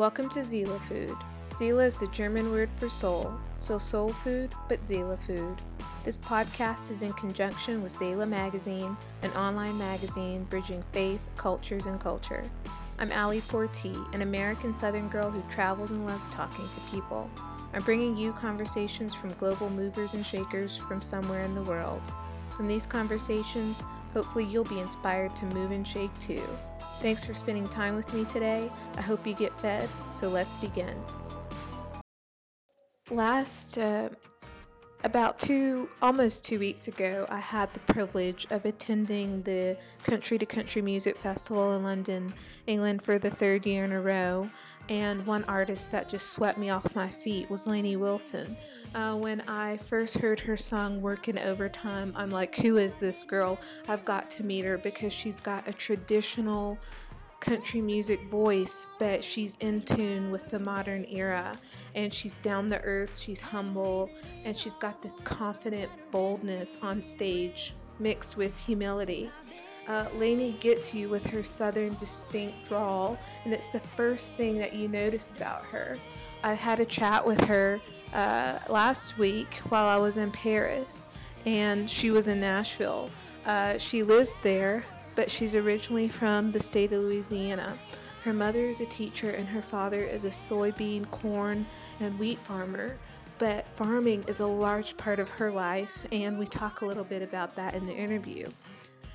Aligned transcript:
Welcome 0.00 0.30
to 0.30 0.42
Seele 0.42 0.78
Food. 0.78 1.14
Seele 1.52 1.80
is 1.80 1.98
the 1.98 2.06
German 2.06 2.52
word 2.52 2.70
for 2.76 2.88
soul, 2.88 3.34
so 3.58 3.76
soul 3.76 4.14
food, 4.14 4.50
but 4.66 4.82
Seele 4.82 5.18
food. 5.18 5.60
This 6.04 6.16
podcast 6.16 6.90
is 6.90 7.02
in 7.02 7.12
conjunction 7.12 7.82
with 7.82 7.92
Seele 7.92 8.24
Magazine, 8.24 8.96
an 9.22 9.30
online 9.32 9.76
magazine 9.76 10.44
bridging 10.44 10.82
faith, 10.92 11.20
cultures, 11.36 11.84
and 11.84 12.00
culture. 12.00 12.42
I'm 12.98 13.12
Allie 13.12 13.40
Forti, 13.40 13.94
an 14.14 14.22
American 14.22 14.72
Southern 14.72 15.08
girl 15.08 15.30
who 15.30 15.42
travels 15.50 15.90
and 15.90 16.06
loves 16.06 16.28
talking 16.28 16.66
to 16.66 16.80
people. 16.90 17.28
I'm 17.74 17.82
bringing 17.82 18.16
you 18.16 18.32
conversations 18.32 19.14
from 19.14 19.34
global 19.34 19.68
movers 19.68 20.14
and 20.14 20.24
shakers 20.24 20.78
from 20.78 21.02
somewhere 21.02 21.44
in 21.44 21.54
the 21.54 21.64
world. 21.64 22.10
From 22.48 22.68
these 22.68 22.86
conversations, 22.86 23.84
hopefully 24.12 24.44
you'll 24.44 24.64
be 24.64 24.80
inspired 24.80 25.34
to 25.36 25.46
move 25.46 25.70
and 25.70 25.86
shake 25.86 26.16
too. 26.18 26.42
Thanks 27.00 27.24
for 27.24 27.34
spending 27.34 27.66
time 27.66 27.94
with 27.94 28.12
me 28.12 28.24
today. 28.26 28.70
I 28.96 29.00
hope 29.00 29.26
you 29.26 29.34
get 29.34 29.58
fed, 29.58 29.88
so 30.12 30.28
let's 30.28 30.54
begin. 30.56 30.94
Last, 33.10 33.78
uh, 33.78 34.10
about 35.02 35.38
two, 35.38 35.88
almost 36.02 36.44
two 36.44 36.58
weeks 36.58 36.88
ago, 36.88 37.26
I 37.30 37.38
had 37.38 37.72
the 37.72 37.80
privilege 37.80 38.46
of 38.50 38.66
attending 38.66 39.42
the 39.42 39.78
Country 40.04 40.36
to 40.36 40.44
Country 40.44 40.82
Music 40.82 41.16
Festival 41.16 41.72
in 41.72 41.82
London, 41.82 42.34
England 42.66 43.02
for 43.02 43.18
the 43.18 43.30
third 43.30 43.64
year 43.64 43.84
in 43.84 43.92
a 43.92 44.00
row. 44.00 44.50
And 44.90 45.24
one 45.24 45.44
artist 45.44 45.92
that 45.92 46.08
just 46.08 46.30
swept 46.30 46.58
me 46.58 46.70
off 46.70 46.96
my 46.96 47.08
feet 47.08 47.48
was 47.48 47.68
Lainey 47.68 47.94
Wilson. 47.94 48.56
Uh, 48.92 49.14
when 49.14 49.40
I 49.42 49.76
first 49.76 50.18
heard 50.18 50.40
her 50.40 50.56
song 50.56 51.00
Working 51.00 51.38
Overtime, 51.38 52.12
I'm 52.16 52.30
like, 52.30 52.56
who 52.56 52.76
is 52.76 52.96
this 52.96 53.22
girl? 53.22 53.60
I've 53.86 54.04
got 54.04 54.32
to 54.32 54.42
meet 54.42 54.64
her 54.64 54.78
because 54.78 55.12
she's 55.12 55.38
got 55.38 55.68
a 55.68 55.72
traditional 55.72 56.76
country 57.38 57.80
music 57.80 58.20
voice, 58.30 58.88
but 58.98 59.22
she's 59.22 59.56
in 59.58 59.82
tune 59.82 60.32
with 60.32 60.50
the 60.50 60.58
modern 60.58 61.04
era. 61.04 61.56
And 61.94 62.12
she's 62.12 62.38
down 62.38 62.68
to 62.70 62.80
earth, 62.80 63.16
she's 63.16 63.40
humble, 63.40 64.10
and 64.44 64.58
she's 64.58 64.76
got 64.76 65.02
this 65.02 65.20
confident 65.20 65.88
boldness 66.10 66.78
on 66.82 67.00
stage 67.00 67.74
mixed 68.00 68.36
with 68.36 68.58
humility. 68.58 69.30
Uh, 69.88 70.06
Lainey 70.14 70.52
gets 70.60 70.94
you 70.94 71.08
with 71.08 71.26
her 71.26 71.42
southern 71.42 71.94
distinct 71.94 72.68
drawl, 72.68 73.18
and 73.44 73.52
it's 73.52 73.68
the 73.68 73.80
first 73.80 74.34
thing 74.34 74.58
that 74.58 74.72
you 74.72 74.88
notice 74.88 75.32
about 75.36 75.64
her. 75.64 75.98
I 76.42 76.54
had 76.54 76.80
a 76.80 76.84
chat 76.84 77.26
with 77.26 77.40
her 77.44 77.80
uh, 78.14 78.58
last 78.68 79.18
week 79.18 79.54
while 79.68 79.86
I 79.86 79.96
was 79.96 80.16
in 80.16 80.30
Paris, 80.30 81.10
and 81.44 81.90
she 81.90 82.10
was 82.10 82.28
in 82.28 82.40
Nashville. 82.40 83.10
Uh, 83.46 83.78
she 83.78 84.02
lives 84.02 84.38
there, 84.38 84.84
but 85.14 85.30
she's 85.30 85.54
originally 85.54 86.08
from 86.08 86.50
the 86.50 86.60
state 86.60 86.92
of 86.92 87.02
Louisiana. 87.02 87.76
Her 88.24 88.32
mother 88.32 88.64
is 88.66 88.80
a 88.80 88.86
teacher, 88.86 89.30
and 89.30 89.48
her 89.48 89.62
father 89.62 90.02
is 90.02 90.24
a 90.24 90.30
soybean, 90.30 91.10
corn, 91.10 91.66
and 92.00 92.18
wheat 92.18 92.38
farmer. 92.40 92.96
But 93.38 93.66
farming 93.74 94.24
is 94.28 94.40
a 94.40 94.46
large 94.46 94.98
part 94.98 95.18
of 95.18 95.30
her 95.30 95.50
life, 95.50 96.06
and 96.12 96.38
we 96.38 96.46
talk 96.46 96.82
a 96.82 96.86
little 96.86 97.04
bit 97.04 97.22
about 97.22 97.54
that 97.56 97.74
in 97.74 97.86
the 97.86 97.94
interview. 97.94 98.46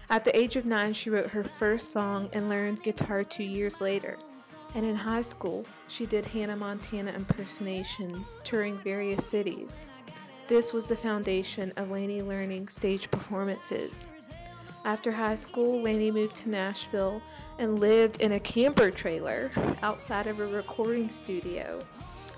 At 0.10 0.24
the 0.24 0.38
age 0.38 0.56
of 0.56 0.66
nine, 0.66 0.94
she 0.94 1.10
wrote 1.10 1.32
her 1.32 1.44
first 1.44 1.92
song 1.92 2.30
and 2.34 2.48
learned 2.48 2.84
guitar 2.84 3.24
two 3.24 3.44
years 3.44 3.82
later. 3.82 4.18
And 4.76 4.86
in 4.86 4.96
high 4.96 5.22
school, 5.22 5.66
she 5.88 6.06
did 6.06 6.26
Hannah 6.26 6.56
Montana 6.56 7.12
impersonations, 7.12 8.40
touring 8.44 8.78
various 8.80 9.26
cities. 9.26 9.86
This 10.48 10.74
was 10.74 10.86
the 10.86 10.96
foundation 10.96 11.74
of 11.78 11.90
Lainey 11.90 12.22
learning 12.22 12.68
stage 12.68 13.10
performances. 13.10 14.06
After 14.84 15.12
high 15.12 15.36
school, 15.36 15.82
Lainey 15.82 16.12
moved 16.12 16.36
to 16.38 16.50
Nashville 16.50 17.20
and 17.58 17.80
lived 17.80 18.22
in 18.22 18.34
a 18.34 18.40
camper 18.40 18.92
trailer 18.92 19.50
outside 19.82 20.28
of 20.28 20.40
a 20.40 20.46
recording 20.46 21.10
studio. 21.10 21.82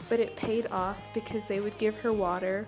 But 0.07 0.21
it 0.21 0.37
paid 0.37 0.67
off 0.71 1.09
because 1.13 1.47
they 1.47 1.59
would 1.59 1.77
give 1.77 1.97
her 1.97 2.13
water. 2.13 2.65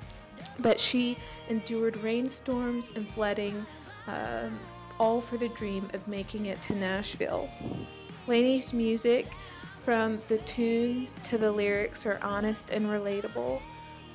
But 0.60 0.78
she 0.78 1.18
endured 1.48 1.96
rainstorms 1.98 2.92
and 2.96 3.08
flooding, 3.08 3.66
uh, 4.08 4.50
all 5.00 5.22
for 5.22 5.38
the 5.38 5.50
dream 5.50 5.90
of 5.94 6.08
making 6.08 6.46
it 6.46 6.62
to 6.64 6.76
Nashville. 6.76 7.50
Lainey's 8.28 8.74
music, 8.74 9.28
from 9.84 10.20
the 10.28 10.38
tunes 10.40 11.20
to 11.24 11.38
the 11.38 11.52
lyrics, 11.52 12.06
are 12.06 12.20
honest 12.22 12.70
and 12.70 12.86
relatable, 12.86 13.62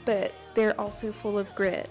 but 0.05 0.33
they're 0.55 0.79
also 0.81 1.11
full 1.11 1.39
of 1.39 1.53
grit. 1.55 1.91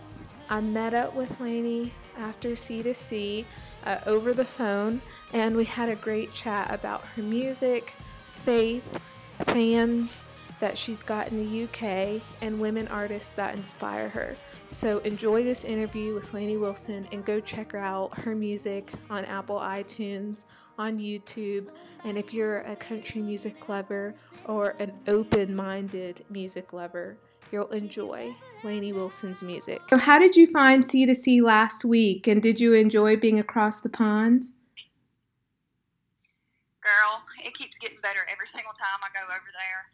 I 0.50 0.62
met 0.62 0.94
up 0.94 1.16
with 1.16 1.40
Lainey 1.40 1.92
after 2.18 2.50
C2C 2.50 3.46
uh, 3.86 3.98
over 4.06 4.34
the 4.34 4.46
phone, 4.46 5.02
and 5.34 5.56
we 5.56 5.66
had 5.66 5.90
a 5.90 5.96
great 5.96 6.34
chat 6.34 6.72
about 6.72 7.04
her 7.16 7.24
music, 7.24 7.96
faith, 8.28 9.02
fans 9.46 10.25
that 10.63 10.78
she's 10.78 11.03
got 11.03 11.28
in 11.28 11.38
the 11.40 11.63
UK, 11.66 12.22
and 12.40 12.57
women 12.57 12.88
artists 12.88 13.31
that 13.31 13.53
inspire 13.53 14.07
her. 14.07 14.34
So 14.69 15.00
enjoy 15.00 15.44
this 15.44 15.66
interview 15.66 16.13
with 16.13 16.34
Lainey 16.34 16.56
Wilson 16.56 17.06
and 17.12 17.25
go 17.25 17.41
check 17.41 17.74
her 17.74 17.79
out, 17.79 18.18
her 18.19 18.34
music 18.34 18.90
on 19.09 19.25
Apple 19.25 19.59
iTunes, 19.59 20.46
on 20.78 21.00
YouTube. 21.00 21.68
And 22.06 22.18
if 22.18 22.34
you're 22.34 22.59
a 22.59 22.78
country 22.78 23.22
music 23.22 23.68
lover 23.68 24.16
or 24.46 24.78
an 24.79 24.94
open 25.06 25.53
minded 25.53 26.24
music 26.29 26.72
lover, 26.72 27.18
you'll 27.51 27.68
enjoy 27.72 28.34
Lainey 28.63 28.94
Wilson's 28.94 29.44
music. 29.44 29.81
So, 29.90 29.97
how 29.97 30.18
did 30.18 30.38
you 30.38 30.50
find 30.50 30.81
C2C 30.81 31.41
last 31.41 31.84
week? 31.84 32.25
And 32.25 32.41
did 32.41 32.62
you 32.62 32.72
enjoy 32.72 33.18
being 33.18 33.38
across 33.38 33.81
the 33.81 33.90
pond? 33.90 34.44
Girl, 36.80 37.19
it 37.44 37.51
keeps 37.57 37.74
getting 37.81 38.00
better 38.01 38.24
every 38.31 38.47
single 38.56 38.72
time 38.80 39.03
I 39.03 39.12
go 39.12 39.25
over 39.25 39.51
there. 39.51 39.93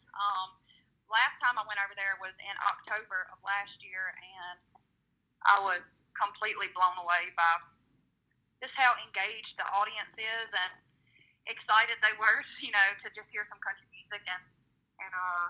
Last 1.09 1.41
time 1.41 1.57
I 1.57 1.65
went 1.65 1.81
over 1.81 1.97
there 1.97 2.21
was 2.21 2.37
in 2.37 2.55
October 2.61 3.25
of 3.33 3.41
last 3.41 3.81
year, 3.81 4.13
and 4.13 4.57
I 5.41 5.57
was 5.57 5.81
completely 6.13 6.69
blown 6.77 7.01
away 7.01 7.33
by 7.33 7.57
just 8.61 8.77
how 8.77 8.93
engaged 9.01 9.57
the 9.57 9.65
audience 9.73 10.13
is 10.19 10.49
and 10.53 10.73
excited 11.49 11.97
they 12.05 12.13
were, 12.21 12.45
you 12.63 12.69
know, 12.69 12.89
to 13.01 13.09
just 13.17 13.25
hear 13.33 13.49
some 13.49 13.57
country 13.57 13.89
music. 13.89 14.21
And 14.29 14.43
and 15.01 15.11
uh, 15.15 15.49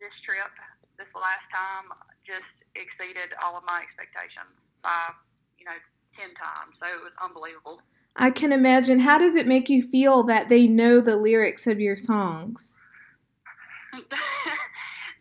this 0.00 0.14
trip, 0.24 0.48
this 0.96 1.10
last 1.12 1.44
time, 1.52 1.92
just 2.24 2.48
exceeded 2.78 3.34
all 3.42 3.60
of 3.60 3.68
my 3.68 3.84
expectations 3.84 4.56
by 4.80 5.12
you 5.60 5.68
know 5.68 5.76
ten 6.16 6.32
times. 6.32 6.80
So 6.80 6.88
it 6.88 7.04
was 7.04 7.12
unbelievable. 7.20 7.84
I 8.16 8.32
can 8.32 8.56
imagine. 8.56 9.04
How 9.04 9.20
does 9.20 9.36
it 9.36 9.46
make 9.46 9.68
you 9.68 9.84
feel 9.84 10.24
that 10.24 10.48
they 10.48 10.66
know 10.66 11.04
the 11.04 11.20
lyrics 11.20 11.66
of 11.68 11.78
your 11.78 11.96
songs? 11.96 12.80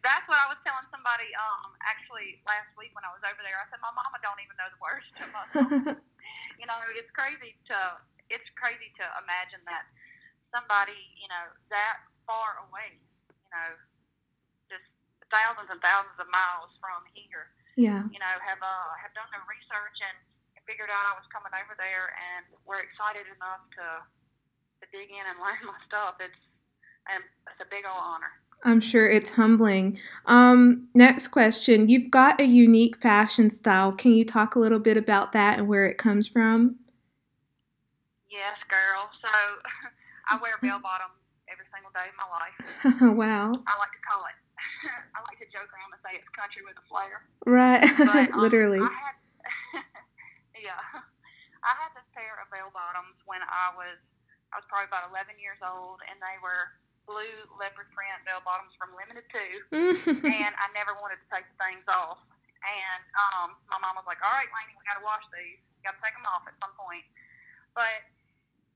That's 0.07 0.23
what 0.31 0.39
I 0.39 0.47
was 0.47 0.55
telling 0.63 0.87
somebody 0.87 1.27
um, 1.35 1.75
actually 1.83 2.39
last 2.47 2.71
week 2.79 2.95
when 2.95 3.03
I 3.03 3.11
was 3.11 3.19
over 3.27 3.43
there. 3.43 3.59
I 3.59 3.67
said, 3.67 3.83
My 3.83 3.91
mama 3.91 4.23
don't 4.23 4.39
even 4.39 4.55
know 4.55 4.71
the 4.71 4.79
words 4.79 5.03
to 5.19 5.23
my 5.35 5.43
songs. 5.51 5.99
you 6.59 6.63
know, 6.63 6.79
it's 6.95 7.11
crazy 7.11 7.59
to 7.67 7.99
it's 8.31 8.47
crazy 8.55 8.91
to 8.99 9.05
imagine 9.19 9.59
that 9.67 9.87
somebody, 10.51 10.95
you 11.19 11.27
know, 11.27 11.51
that 11.71 12.07
far 12.23 12.59
away, 12.67 12.95
you 13.27 13.51
know, 13.51 13.69
just 14.71 14.87
thousands 15.27 15.67
and 15.71 15.79
thousands 15.83 16.15
of 16.19 16.27
miles 16.31 16.71
from 16.79 17.03
here, 17.11 17.51
yeah. 17.75 18.07
you 18.07 18.19
know, 18.19 18.35
have 18.43 18.63
uh, 18.63 18.91
have 18.99 19.11
done 19.11 19.27
their 19.35 19.43
research 19.47 19.99
and 20.03 20.15
figured 20.67 20.91
out 20.91 21.07
I 21.07 21.15
was 21.15 21.27
coming 21.31 21.55
over 21.55 21.79
there, 21.79 22.11
and 22.11 22.43
were 22.67 22.83
excited 22.83 23.27
enough 23.31 23.63
to 23.79 24.03
to 24.83 24.85
dig 24.91 25.07
in 25.11 25.23
and 25.23 25.39
learn 25.43 25.59
my 25.63 25.79
stuff. 25.87 26.19
It's 26.19 26.41
and 27.07 27.23
it's 27.47 27.63
a 27.63 27.69
big 27.71 27.87
old 27.87 27.99
honor. 27.99 28.35
I'm 28.63 28.81
sure 28.81 29.09
it's 29.09 29.31
humbling. 29.31 29.99
Um, 30.25 30.87
next 30.93 31.29
question. 31.29 31.89
You've 31.89 32.09
got 32.09 32.41
a 32.41 32.45
unique 32.45 32.97
fashion 32.97 33.49
style. 33.49 33.91
Can 33.91 34.13
you 34.13 34.25
talk 34.25 34.55
a 34.55 34.59
little 34.59 34.79
bit 34.79 34.97
about 34.97 35.31
that 35.33 35.59
and 35.59 35.67
where 35.67 35.85
it 35.85 35.97
comes 35.97 36.27
from? 36.27 36.77
Yes, 38.29 38.57
girl. 38.67 39.09
So 39.21 39.29
I 40.29 40.41
wear 40.41 40.57
bell 40.61 40.81
bottoms 40.81 41.15
every 41.47 41.65
single 41.71 41.93
day 41.93 42.09
of 42.09 42.17
my 42.17 42.29
life. 42.33 42.57
wow. 43.17 43.53
I 43.53 43.73
like 43.77 43.93
to 43.93 44.03
call 44.03 44.25
it. 44.25 44.37
I 45.15 45.21
like 45.29 45.37
to 45.39 45.47
joke 45.53 45.69
around 45.69 45.93
and 45.93 46.01
say 46.01 46.17
it's 46.17 46.27
country 46.33 46.65
with 46.65 46.75
a 46.81 46.85
flair. 46.89 47.23
Right. 47.45 47.85
But, 47.97 48.33
um, 48.33 48.41
Literally. 48.41 48.81
I 48.81 48.89
had, 48.89 49.15
yeah, 50.57 50.81
I 51.61 51.71
had 51.77 51.93
this 51.93 52.05
pair 52.17 52.41
of 52.41 52.49
bell 52.49 52.73
bottoms 52.73 53.15
when 53.29 53.39
I 53.45 53.71
was 53.77 54.01
I 54.51 54.63
was 54.63 54.67
probably 54.71 54.87
about 54.87 55.11
11 55.11 55.35
years 55.43 55.59
old, 55.59 55.99
and 56.07 56.15
they 56.23 56.39
were 56.39 56.71
blue 57.07 57.47
leopard 57.55 57.87
print 57.95 58.19
bell 58.27 58.43
bottoms 58.43 58.75
from 58.75 58.91
Limited 58.93 59.23
Too, 59.31 59.53
and 60.27 60.53
I 60.53 60.67
never 60.75 60.93
wanted 60.99 61.23
to 61.23 61.27
take 61.31 61.47
the 61.47 61.57
things 61.57 61.87
off. 61.87 62.19
And 62.61 63.03
um, 63.15 63.49
my 63.71 63.79
mom 63.79 63.95
was 63.95 64.05
like, 64.05 64.19
"All 64.19 64.35
right, 64.35 64.51
Lainey, 64.51 64.75
we 64.75 64.83
got 64.83 64.99
to 64.99 65.05
wash 65.07 65.23
these. 65.31 65.63
Got 65.87 65.95
to 65.95 66.01
take 66.03 66.13
them 66.13 66.27
off 66.27 66.43
at 66.45 66.53
some 66.59 66.75
point." 66.75 67.07
But 67.71 68.03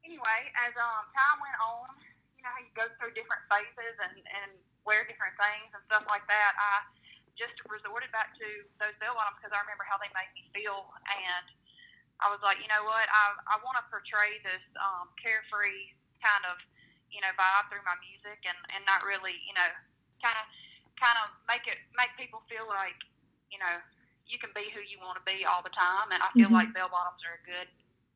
anyway, 0.07 0.48
as 0.63 0.72
um, 0.80 1.04
time 1.12 1.38
went 1.44 1.60
on, 1.60 1.92
you 2.39 2.42
know 2.48 2.51
how 2.56 2.62
you 2.63 2.72
go 2.74 2.88
through 2.98 3.12
different 3.13 3.44
phases 3.51 3.95
and 4.00 4.16
and 4.16 4.51
wear 4.88 5.04
different 5.06 5.36
things 5.36 5.69
and 5.75 5.81
stuff 5.92 6.07
like 6.07 6.24
that. 6.31 6.54
I 6.56 6.88
just 7.36 7.57
resorted 7.68 8.10
back 8.16 8.31
to 8.39 8.48
those 8.80 8.95
bell 9.04 9.18
bottoms 9.18 9.44
because 9.44 9.51
I 9.51 9.60
remember 9.60 9.83
how 9.83 10.00
they 10.00 10.10
made 10.16 10.31
me 10.38 10.48
feel, 10.56 10.88
and 11.10 11.45
I 12.24 12.30
was 12.31 12.39
like, 12.45 12.62
you 12.63 12.69
know 12.72 12.86
what, 12.88 13.10
I 13.12 13.36
I 13.50 13.56
want 13.66 13.75
to 13.81 13.86
portray 13.92 14.39
this 14.45 14.63
um, 14.80 15.12
carefree 15.19 15.98
kind 16.22 16.45
of 16.48 16.62
you 17.12 17.22
know, 17.22 17.31
vibe 17.38 17.68
through 17.69 17.84
my 17.86 17.96
music 18.02 18.42
and 18.48 18.58
and 18.74 18.81
not 18.88 19.06
really, 19.06 19.36
you 19.46 19.54
know, 19.54 19.69
kind 20.24 20.36
of 20.40 20.46
kind 20.98 21.18
of 21.22 21.31
make 21.46 21.68
it 21.68 21.78
make 21.94 22.12
people 22.18 22.42
feel 22.48 22.66
like, 22.66 22.98
you 23.52 23.60
know, 23.60 23.78
you 24.25 24.40
can 24.40 24.50
be 24.56 24.72
who 24.72 24.81
you 24.81 24.98
want 25.04 25.19
to 25.19 25.25
be 25.28 25.44
all 25.44 25.62
the 25.62 25.74
time. 25.75 26.10
And 26.16 26.24
I 26.24 26.31
feel 26.34 26.50
mm-hmm. 26.50 26.66
like 26.66 26.74
bell 26.74 26.90
bottoms 26.90 27.22
are 27.28 27.38
a 27.38 27.44
good 27.44 27.68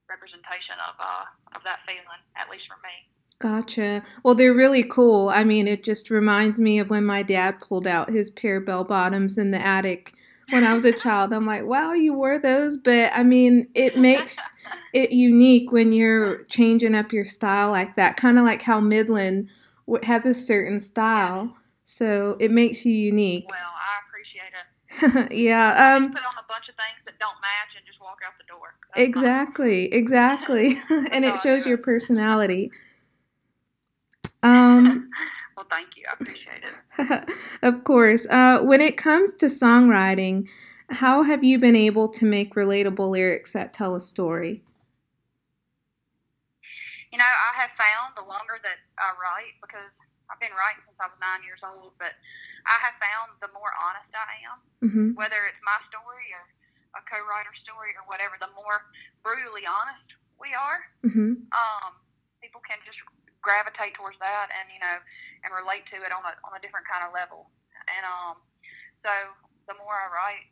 representation 0.07 0.77
of 0.85 0.95
uh 0.97 1.25
of 1.53 1.61
that 1.67 1.83
feeling, 1.85 2.21
at 2.39 2.49
least 2.49 2.65
for 2.71 2.79
me. 2.81 2.95
Gotcha. 3.39 4.03
Well, 4.23 4.35
they're 4.35 4.53
really 4.53 4.83
cool. 4.83 5.27
I 5.27 5.43
mean, 5.43 5.67
it 5.67 5.83
just 5.83 6.09
reminds 6.09 6.57
me 6.57 6.79
of 6.79 6.89
when 6.89 7.05
my 7.05 7.21
dad 7.21 7.59
pulled 7.59 7.85
out 7.85 8.09
his 8.09 8.31
pair 8.31 8.57
of 8.57 8.65
bell 8.65 8.85
bottoms 8.85 9.37
in 9.37 9.51
the 9.51 9.59
attic 9.59 10.13
when 10.49 10.63
I 10.63 10.73
was 10.73 10.85
a 10.85 10.91
child. 10.91 11.33
I'm 11.33 11.45
like, 11.45 11.65
wow, 11.65 11.93
you 11.93 12.13
wore 12.13 12.39
those. 12.39 12.77
But 12.77 13.11
I 13.13 13.23
mean, 13.23 13.67
it 13.73 13.97
makes 13.97 14.39
it 14.93 15.11
unique 15.11 15.71
when 15.71 15.93
you're 15.93 16.43
changing 16.43 16.95
up 16.95 17.11
your 17.11 17.25
style 17.25 17.71
like 17.71 17.95
that. 17.95 18.17
Kind 18.17 18.37
of 18.37 18.45
like 18.45 18.61
how 18.61 18.79
Midland 18.79 19.49
has 20.03 20.25
a 20.25 20.33
certain 20.33 20.79
style. 20.79 21.55
So 21.85 22.37
it 22.39 22.51
makes 22.51 22.85
you 22.85 22.93
unique. 22.93 23.45
Well, 23.49 23.59
I 23.59 23.99
appreciate 24.07 25.29
it. 25.29 25.31
yeah. 25.37 25.95
Um, 25.95 26.11
put 26.11 26.19
on 26.19 26.33
a 26.39 26.47
bunch 26.47 26.69
of 26.69 26.75
things 26.75 26.97
that 27.05 27.19
don't 27.19 27.35
match 27.41 27.75
and 27.77 27.85
just 27.85 28.01
walk 28.01 28.19
out 28.25 28.33
the 28.37 28.45
door. 28.47 28.73
That's 28.95 29.07
exactly. 29.07 29.93
Exactly. 29.93 30.79
and 31.11 31.25
it 31.25 31.39
shows 31.41 31.65
your 31.65 31.77
personality. 31.77 32.71
Um, 34.43 35.09
well, 35.55 35.65
thank 35.69 35.95
you. 35.95 36.03
I 36.09 36.13
appreciate 36.19 36.63
it. 36.63 37.29
of 37.63 37.83
course. 37.83 38.27
Uh, 38.27 38.59
when 38.59 38.81
it 38.81 38.97
comes 38.97 39.33
to 39.35 39.47
songwriting, 39.47 40.47
how 40.89 41.23
have 41.23 41.43
you 41.43 41.57
been 41.57 41.75
able 41.75 42.07
to 42.09 42.25
make 42.25 42.55
relatable 42.55 43.09
lyrics 43.09 43.53
that 43.53 43.71
tell 43.71 43.95
a 43.95 44.01
story? 44.01 44.63
You 47.11 47.17
know, 47.17 47.31
I 47.31 47.55
have 47.63 47.71
found 47.79 48.19
the 48.19 48.27
longer 48.27 48.59
that 48.67 48.83
I 48.99 49.15
write, 49.15 49.55
because 49.63 49.87
I've 50.27 50.41
been 50.43 50.51
writing 50.51 50.83
since 50.83 50.99
I 50.99 51.07
was 51.07 51.15
nine 51.23 51.39
years 51.47 51.63
old, 51.63 51.95
but 51.95 52.11
I 52.67 52.75
have 52.83 52.99
found 52.99 53.39
the 53.39 53.47
more 53.55 53.71
honest 53.79 54.11
I 54.11 54.35
am, 54.43 54.57
mm-hmm. 54.83 55.07
whether 55.15 55.47
it's 55.47 55.63
my 55.63 55.79
story 55.87 56.27
or 56.35 56.43
a 56.99 57.01
co-writer 57.07 57.55
story 57.63 57.95
or 57.95 58.03
whatever, 58.11 58.35
the 58.35 58.51
more 58.51 58.83
brutally 59.23 59.63
honest 59.63 60.19
we 60.35 60.51
are. 60.51 60.83
Mm-hmm. 61.07 61.47
Um, 61.55 61.91
people 62.43 62.59
can 62.67 62.83
just 62.83 62.99
gravitate 63.45 63.93
towards 63.93 64.17
that 64.17 64.49
and 64.49 64.65
you 64.73 64.81
know 64.81 64.97
and 65.45 65.53
relate 65.53 65.85
to 65.93 66.01
it 66.01 66.09
on 66.09 66.25
a 66.25 66.33
on 66.41 66.57
a 66.57 66.61
different 66.61 66.89
kind 66.89 67.05
of 67.05 67.13
level. 67.13 67.53
And 67.85 68.03
um, 68.03 68.41
so 69.05 69.13
the 69.69 69.77
more 69.77 69.93
I 69.93 70.09
write, 70.09 70.49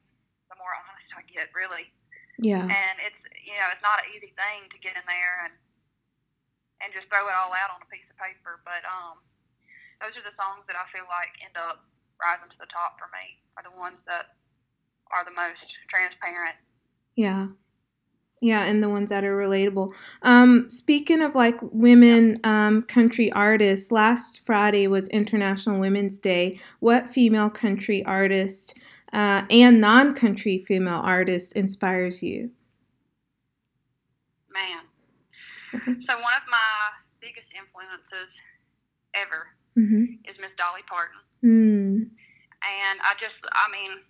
the 0.53 0.57
more 0.61 0.71
honest 0.77 1.09
I 1.17 1.25
get, 1.25 1.49
really. 1.57 1.89
Yeah. 2.37 2.61
And 2.61 2.95
it's 3.01 3.21
you 3.41 3.57
know 3.57 3.67
it's 3.73 3.81
not 3.81 4.05
an 4.05 4.07
easy 4.13 4.31
thing 4.37 4.69
to 4.69 4.77
get 4.77 4.93
in 4.93 5.05
there 5.09 5.49
and 5.49 5.53
and 6.85 6.93
just 6.93 7.09
throw 7.09 7.25
it 7.25 7.35
all 7.35 7.51
out 7.57 7.73
on 7.73 7.81
a 7.81 7.89
piece 7.89 8.05
of 8.11 8.17
paper, 8.19 8.61
but 8.61 8.83
um, 8.85 9.23
those 10.03 10.13
are 10.19 10.25
the 10.25 10.35
songs 10.35 10.67
that 10.67 10.75
I 10.75 10.83
feel 10.91 11.07
like 11.07 11.31
end 11.39 11.55
up 11.55 11.87
rising 12.19 12.51
to 12.51 12.59
the 12.59 12.67
top 12.67 12.99
for 12.99 13.07
me. 13.15 13.39
Are 13.55 13.63
the 13.63 13.71
ones 13.71 13.97
that 14.05 14.35
are 15.13 15.23
the 15.23 15.31
most 15.31 15.61
transparent. 15.87 16.57
Yeah. 17.15 17.53
Yeah, 18.43 18.65
and 18.65 18.83
the 18.83 18.89
ones 18.89 19.07
that 19.07 19.23
are 19.23 19.37
relatable. 19.37 19.93
Um, 20.21 20.69
speaking 20.69 21.21
of 21.21 21.33
like 21.33 21.55
women 21.61 22.41
um, 22.43 22.81
country 22.83 23.31
artists, 23.31 23.89
last 23.89 24.45
Friday 24.45 24.85
was 24.85 25.07
International 25.15 25.79
Women's 25.79 26.19
Day. 26.19 26.59
What 26.81 27.09
female 27.09 27.49
country 27.49 28.03
artist 28.03 28.77
uh, 29.13 29.43
and 29.49 29.79
non 29.79 30.13
country 30.13 30.59
female 30.59 30.99
artist 30.99 31.55
inspires 31.55 32.21
you? 32.21 32.51
Man. 34.51 34.83
So, 35.71 36.19
one 36.19 36.35
of 36.35 36.43
my 36.51 36.99
biggest 37.21 37.47
influences 37.55 38.27
ever 39.15 39.55
mm-hmm. 39.79 40.19
is 40.27 40.35
Miss 40.43 40.51
Dolly 40.59 40.83
Parton. 40.91 41.23
Mm. 41.39 42.11
And 42.11 42.97
I 43.07 43.15
just, 43.23 43.39
I 43.55 43.71
mean, 43.71 44.03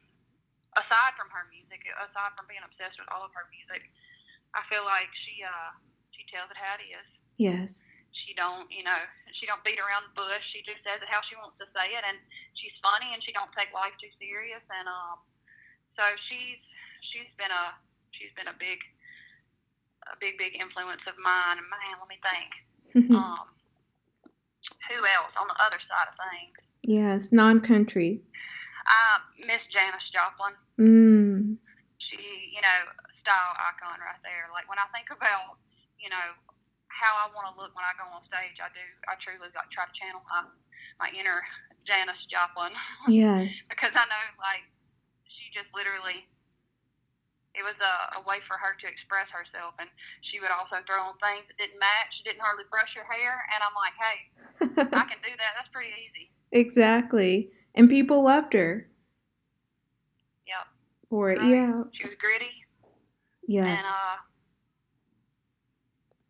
aside 0.74 1.14
from 1.22 1.30
her 1.30 1.46
music, 1.54 1.86
aside 2.02 2.34
from 2.34 2.50
being 2.50 2.66
obsessed 2.66 2.98
with 2.98 3.14
all 3.14 3.22
of 3.22 3.30
her 3.38 3.46
music, 3.54 3.94
I 4.54 4.62
feel 4.70 4.86
like 4.86 5.10
she 5.26 5.42
uh 5.42 5.74
she 6.14 6.24
tells 6.30 6.50
it 6.50 6.58
how 6.58 6.78
it 6.78 6.86
is. 6.86 7.08
Yes. 7.38 7.82
She 8.14 8.38
don't, 8.38 8.70
you 8.70 8.86
know, 8.86 9.02
she 9.42 9.50
don't 9.50 9.66
beat 9.66 9.82
around 9.82 10.06
the 10.06 10.14
bush. 10.14 10.46
She 10.54 10.62
just 10.62 10.86
says 10.86 11.02
it 11.02 11.10
how 11.10 11.26
she 11.26 11.34
wants 11.34 11.58
to 11.58 11.66
say 11.74 11.98
it, 11.98 12.06
and 12.06 12.22
she's 12.54 12.74
funny, 12.86 13.10
and 13.10 13.26
she 13.26 13.34
don't 13.34 13.50
take 13.58 13.74
life 13.74 13.98
too 13.98 14.14
serious, 14.22 14.62
and 14.70 14.86
um, 14.86 15.18
so 15.98 16.06
she's 16.30 16.62
she's 17.10 17.30
been 17.42 17.50
a 17.50 17.74
she's 18.14 18.30
been 18.38 18.50
a 18.50 18.58
big 18.62 18.86
a 20.06 20.16
big 20.22 20.38
big 20.38 20.54
influence 20.54 21.02
of 21.10 21.18
mine. 21.18 21.58
And 21.58 21.68
man, 21.74 21.98
let 21.98 22.10
me 22.10 22.22
think. 22.22 22.52
um, 23.18 23.50
who 24.90 24.98
else 25.02 25.34
on 25.40 25.50
the 25.50 25.58
other 25.58 25.82
side 25.82 26.08
of 26.12 26.16
things? 26.20 26.58
Yes, 26.84 27.32
non-country. 27.32 28.22
Uh, 28.86 29.18
Miss 29.40 29.64
Janis 29.72 30.04
Joplin. 30.12 30.54
Mm. 30.78 31.58
She, 31.98 32.20
you 32.52 32.62
know, 32.62 32.80
style 33.24 33.56
icon 33.56 34.04
right 34.04 34.20
there. 34.22 34.52
Like 34.52 34.68
when 34.68 34.78
I 34.78 34.88
think 34.92 35.08
about, 35.10 35.56
you 35.96 36.12
know, 36.12 36.36
how 36.92 37.16
I 37.24 37.32
want 37.32 37.50
to 37.50 37.56
look 37.58 37.72
when 37.74 37.88
I 37.88 37.96
go 37.96 38.06
on 38.12 38.22
stage, 38.28 38.60
I 38.60 38.70
do. 38.76 38.84
I 39.08 39.16
truly 39.24 39.50
like 39.50 39.72
try 39.72 39.88
to 39.88 39.96
channel 39.96 40.22
my 40.28 40.46
my 41.02 41.10
inner 41.16 41.42
Janis 41.88 42.20
Joplin. 42.30 42.76
Yes. 43.08 43.66
because 43.72 43.96
I 43.96 44.06
know, 44.06 44.26
like, 44.38 44.68
she 45.26 45.50
just 45.56 45.72
literally. 45.74 46.28
It 47.54 47.62
was 47.62 47.78
a, 47.78 48.18
a 48.18 48.22
way 48.26 48.42
for 48.50 48.58
her 48.58 48.74
to 48.82 48.86
express 48.90 49.30
herself, 49.30 49.78
and 49.78 49.86
she 50.26 50.42
would 50.42 50.50
also 50.50 50.82
throw 50.90 51.06
on 51.06 51.14
things 51.22 51.46
that 51.46 51.54
didn't 51.62 51.78
match. 51.78 52.10
She 52.18 52.26
didn't 52.26 52.42
hardly 52.42 52.66
brush 52.74 52.90
her 52.98 53.06
hair, 53.06 53.46
and 53.54 53.62
I'm 53.62 53.78
like, 53.78 53.94
"Hey, 53.94 54.18
I 54.98 55.06
can 55.06 55.22
do 55.22 55.30
that. 55.38 55.54
That's 55.54 55.70
pretty 55.70 55.94
easy." 55.94 56.34
Exactly, 56.50 57.54
and 57.78 57.86
people 57.86 58.26
loved 58.26 58.58
her. 58.58 58.90
Yep. 60.50 60.66
For 61.14 61.30
it, 61.30 61.38
right. 61.38 61.54
yeah. 61.54 61.86
She 61.94 62.10
was 62.10 62.18
gritty. 62.18 62.63
Yes. 63.48 63.78
And 63.78 63.86
uh, 63.86 64.18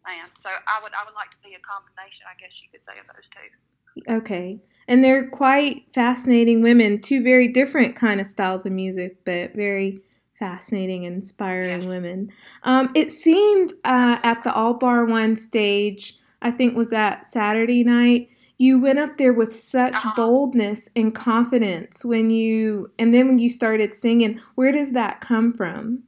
man, 0.05 0.25
so 0.41 0.49
I 0.49 0.81
would 0.81 0.91
I 0.93 1.05
would 1.05 1.15
like 1.15 1.31
to 1.31 1.37
be 1.43 1.55
a 1.55 1.61
combination, 1.61 2.25
I 2.27 2.39
guess 2.39 2.51
you 2.61 2.69
could 2.71 2.81
say, 2.87 2.99
of 2.99 3.07
those 3.07 3.27
two. 3.31 4.13
Okay. 4.13 4.59
And 4.87 5.03
they're 5.03 5.29
quite 5.29 5.85
fascinating 5.93 6.61
women, 6.61 6.99
two 6.99 7.23
very 7.23 7.47
different 7.47 7.95
kind 7.95 8.19
of 8.19 8.27
styles 8.27 8.65
of 8.65 8.73
music, 8.73 9.23
but 9.23 9.53
very 9.55 10.01
fascinating 10.39 11.05
and 11.05 11.15
inspiring 11.15 11.87
women. 11.87 12.29
Um, 12.63 12.91
it 12.93 13.11
seemed 13.11 13.73
uh, 13.85 14.17
at 14.23 14.43
the 14.43 14.53
All 14.53 14.73
Bar 14.73 15.05
One 15.05 15.35
stage, 15.35 16.15
I 16.41 16.51
think 16.51 16.75
was 16.75 16.89
that 16.89 17.23
Saturday 17.23 17.83
night, 17.83 18.27
you 18.57 18.79
went 18.79 18.99
up 18.99 19.17
there 19.17 19.31
with 19.33 19.55
such 19.55 19.93
uh-huh. 19.93 20.13
boldness 20.15 20.89
and 20.95 21.15
confidence 21.15 22.03
when 22.03 22.29
you, 22.29 22.91
and 22.99 23.13
then 23.13 23.27
when 23.27 23.39
you 23.39 23.49
started 23.49 23.93
singing. 23.93 24.39
Where 24.55 24.71
does 24.71 24.91
that 24.91 25.21
come 25.21 25.53
from? 25.53 26.03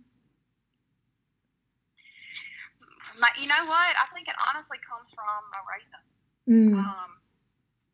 My, 3.25 3.33
you 3.41 3.49
know 3.49 3.65
what? 3.65 3.93
I 3.97 4.05
think 4.13 4.29
it 4.29 4.37
honestly 4.37 4.77
comes 4.85 5.09
from 5.17 5.41
my 5.49 5.57
raising. 5.65 6.05
Mm. 6.45 6.77
Um, 6.77 7.17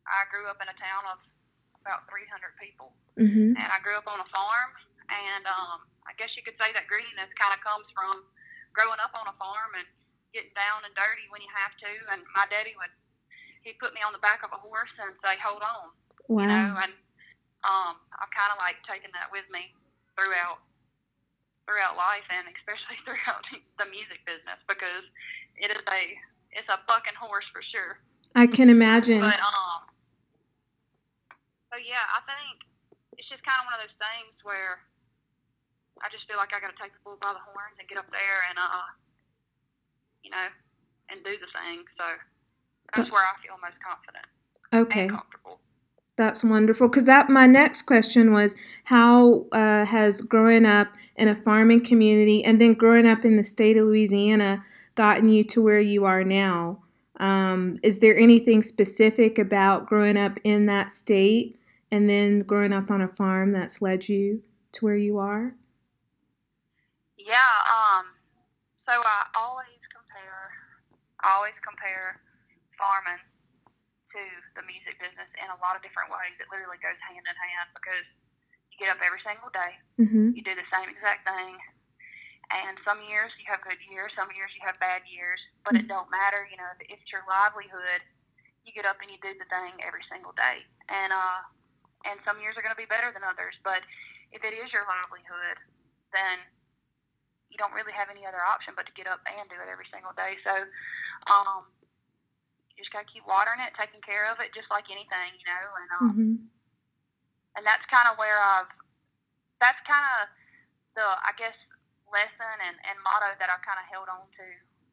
I 0.04 0.28
grew 0.28 0.44
up 0.44 0.60
in 0.60 0.68
a 0.68 0.76
town 0.76 1.08
of 1.08 1.24
about 1.80 2.04
300 2.12 2.52
people, 2.60 2.92
mm-hmm. 3.16 3.56
and 3.56 3.68
I 3.72 3.80
grew 3.80 3.96
up 3.96 4.04
on 4.04 4.20
a 4.20 4.28
farm. 4.28 4.76
And 5.08 5.48
um, 5.48 5.88
I 6.04 6.12
guess 6.20 6.36
you 6.36 6.44
could 6.44 6.60
say 6.60 6.68
that 6.76 6.84
greediness 6.84 7.32
kind 7.40 7.56
of 7.56 7.64
comes 7.64 7.88
from 7.96 8.28
growing 8.76 9.00
up 9.00 9.16
on 9.16 9.24
a 9.24 9.32
farm 9.40 9.72
and 9.72 9.88
getting 10.36 10.52
down 10.52 10.84
and 10.84 10.92
dirty 10.92 11.24
when 11.32 11.40
you 11.40 11.48
have 11.48 11.72
to. 11.80 11.92
And 12.12 12.28
my 12.36 12.44
daddy 12.52 12.76
would 12.76 12.92
he 13.64 13.72
put 13.80 13.96
me 13.96 14.04
on 14.04 14.12
the 14.12 14.20
back 14.20 14.44
of 14.44 14.52
a 14.52 14.60
horse 14.60 14.92
and 15.00 15.16
say, 15.24 15.40
"Hold 15.40 15.64
on," 15.64 15.96
wow. 16.28 16.44
you 16.44 16.48
know. 16.52 16.76
And 16.76 16.92
um, 17.64 17.96
I've 18.20 18.32
kind 18.36 18.52
of 18.52 18.60
like 18.60 18.84
taken 18.84 19.08
that 19.16 19.32
with 19.32 19.48
me 19.48 19.72
throughout 20.12 20.60
throughout 21.66 21.94
life 21.94 22.26
and 22.30 22.50
especially 22.58 22.98
throughout 23.06 23.44
the 23.78 23.86
music 23.88 24.22
business 24.26 24.58
because 24.66 25.06
it 25.58 25.70
is 25.70 25.82
a 25.88 26.02
it's 26.52 26.68
a 26.68 26.78
bucking 26.84 27.16
horse 27.16 27.48
for 27.48 27.64
sure. 27.64 27.96
I 28.36 28.44
can 28.44 28.68
imagine. 28.68 29.24
But 29.24 29.40
um, 29.40 29.88
so 31.72 31.80
yeah, 31.80 32.04
I 32.12 32.20
think 32.28 32.60
it's 33.16 33.28
just 33.28 33.40
kind 33.44 33.56
of 33.60 33.68
one 33.68 33.80
of 33.80 33.88
those 33.88 33.96
things 33.96 34.36
where 34.44 34.84
I 36.04 36.12
just 36.12 36.28
feel 36.28 36.36
like 36.36 36.52
I 36.52 36.60
got 36.60 36.72
to 36.72 36.80
take 36.80 36.92
the 36.92 37.00
bull 37.04 37.16
by 37.20 37.32
the 37.32 37.44
horns 37.52 37.80
and 37.80 37.88
get 37.88 37.96
up 37.96 38.08
there 38.12 38.44
and 38.52 38.56
uh, 38.60 38.88
you 40.20 40.30
know, 40.30 40.48
and 41.08 41.24
do 41.24 41.32
the 41.40 41.50
thing. 41.56 41.84
So 41.96 42.04
that's 42.92 43.08
where 43.08 43.24
I 43.24 43.32
feel 43.40 43.56
most 43.60 43.80
confident. 43.80 44.28
Okay. 44.72 45.08
comfortable. 45.08 45.60
That's 46.22 46.44
wonderful. 46.44 46.86
Because 46.86 47.06
that 47.06 47.28
my 47.28 47.48
next 47.48 47.82
question 47.82 48.32
was 48.32 48.54
how 48.84 49.46
uh, 49.50 49.84
has 49.84 50.20
growing 50.20 50.64
up 50.64 50.86
in 51.16 51.26
a 51.26 51.34
farming 51.34 51.82
community 51.84 52.44
and 52.44 52.60
then 52.60 52.74
growing 52.74 53.08
up 53.08 53.24
in 53.24 53.34
the 53.34 53.42
state 53.42 53.76
of 53.76 53.88
Louisiana 53.88 54.62
gotten 54.94 55.28
you 55.28 55.42
to 55.42 55.60
where 55.60 55.80
you 55.80 56.04
are 56.04 56.22
now? 56.22 56.80
Um, 57.18 57.76
is 57.82 57.98
there 57.98 58.16
anything 58.16 58.62
specific 58.62 59.36
about 59.36 59.88
growing 59.88 60.16
up 60.16 60.38
in 60.44 60.66
that 60.66 60.92
state 60.92 61.58
and 61.90 62.08
then 62.08 62.42
growing 62.42 62.72
up 62.72 62.88
on 62.88 63.00
a 63.00 63.08
farm 63.08 63.50
that's 63.50 63.82
led 63.82 64.08
you 64.08 64.44
to 64.74 64.84
where 64.84 64.96
you 64.96 65.18
are? 65.18 65.56
Yeah. 67.18 67.34
Um. 67.66 68.04
So 68.86 68.92
I 68.92 69.24
always 69.34 69.82
compare. 69.92 70.50
I 71.24 71.34
always 71.34 71.58
compare 71.66 72.20
farming 72.78 73.18
business 75.02 75.26
in 75.34 75.50
a 75.50 75.58
lot 75.58 75.74
of 75.74 75.82
different 75.82 76.14
ways. 76.14 76.38
It 76.38 76.46
literally 76.46 76.78
goes 76.78 76.96
hand 77.02 77.26
in 77.26 77.34
hand 77.34 77.74
because 77.74 78.06
you 78.70 78.78
get 78.78 78.94
up 78.94 79.02
every 79.02 79.20
single 79.26 79.50
day, 79.50 79.74
Mm-hmm. 79.98 80.32
you 80.38 80.42
do 80.46 80.54
the 80.54 80.66
same 80.70 80.86
exact 80.88 81.26
thing, 81.26 81.58
and 82.54 82.78
some 82.86 83.02
years 83.10 83.34
you 83.40 83.46
have 83.50 83.60
good 83.66 83.78
years, 83.90 84.14
some 84.14 84.30
years 84.32 84.50
you 84.54 84.62
have 84.64 84.78
bad 84.80 85.02
years, 85.10 85.42
but 85.66 85.74
it 85.74 85.90
don't 85.90 86.08
matter. 86.08 86.46
You 86.48 86.56
know, 86.56 86.70
if 86.78 86.80
it's 86.86 87.08
your 87.10 87.26
livelihood, 87.28 88.00
you 88.64 88.70
get 88.72 88.86
up 88.86 89.02
and 89.02 89.10
you 89.10 89.18
do 89.20 89.34
the 89.36 89.48
thing 89.50 89.76
every 89.82 90.06
single 90.08 90.32
day, 90.38 90.62
and 90.88 91.10
uh, 91.12 91.40
and 92.08 92.18
some 92.26 92.38
years 92.42 92.54
are 92.58 92.62
going 92.64 92.74
to 92.74 92.78
be 92.80 92.88
better 92.88 93.10
than 93.14 93.22
others. 93.26 93.54
But 93.66 93.82
if 94.32 94.42
it 94.46 94.54
is 94.54 94.72
your 94.72 94.86
livelihood, 94.88 95.58
then 96.14 96.40
you 97.52 97.60
don't 97.60 97.72
really 97.76 97.92
have 97.92 98.08
any 98.08 98.24
other 98.24 98.40
option 98.40 98.72
but 98.72 98.88
to 98.88 98.94
get 98.96 99.04
up 99.04 99.20
and 99.28 99.44
do 99.52 99.56
it 99.60 99.68
every 99.68 99.84
single 99.92 100.16
day. 100.16 100.40
So, 100.40 100.54
um, 101.28 101.68
you 102.76 102.82
just 102.84 102.92
got 102.92 103.04
to 103.04 103.10
keep 103.12 103.24
watering 103.28 103.60
it, 103.60 103.76
taking 103.76 104.00
care 104.00 104.26
of 104.32 104.40
it, 104.40 104.52
just 104.56 104.68
like 104.72 104.88
anything, 104.88 105.30
you 105.36 105.46
know. 105.46 105.64
And 105.76 105.88
um, 105.96 106.06
Mm-hmm. 106.12 106.34
and 107.56 107.62
that's 107.66 107.84
kind 107.92 108.08
of 108.08 108.16
where 108.16 108.40
I've 108.40 108.70
that's 109.60 109.78
kind 109.86 110.04
of 110.18 110.32
the 110.96 111.04
I 111.04 111.32
guess 111.38 111.56
lesson 112.08 112.56
and, 112.68 112.76
and 112.88 112.96
motto 113.04 113.32
that 113.40 113.48
I 113.48 113.56
kind 113.64 113.80
of 113.80 113.86
held 113.88 114.08
on 114.12 114.24
to 114.36 114.44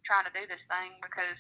trying 0.07 0.23
to 0.27 0.33
do 0.35 0.47
this 0.47 0.61
thing 0.71 0.95
because 1.03 1.35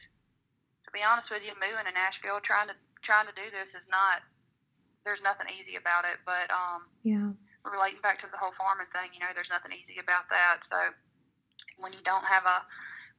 to 0.87 0.89
be 0.91 1.03
honest 1.05 1.29
with 1.31 1.43
you, 1.45 1.55
moving 1.59 1.85
to 1.87 1.93
Nashville 1.95 2.39
trying 2.43 2.67
to 2.71 2.75
trying 3.03 3.27
to 3.27 3.35
do 3.35 3.47
this 3.51 3.69
is 3.75 3.85
not 3.91 4.23
there's 5.07 5.23
nothing 5.23 5.47
easy 5.51 5.79
about 5.79 6.03
it. 6.03 6.19
But 6.27 6.51
um, 6.51 6.87
Yeah. 7.03 7.31
relating 7.63 8.03
back 8.03 8.19
to 8.23 8.27
the 8.31 8.39
whole 8.39 8.55
farming 8.59 8.91
thing, 8.91 9.11
you 9.15 9.19
know, 9.23 9.31
there's 9.35 9.51
nothing 9.51 9.71
easy 9.71 9.99
about 9.99 10.27
that. 10.31 10.59
So 10.67 10.77
when 11.79 11.95
you 11.95 12.03
don't 12.03 12.25
have 12.27 12.43
a 12.43 12.63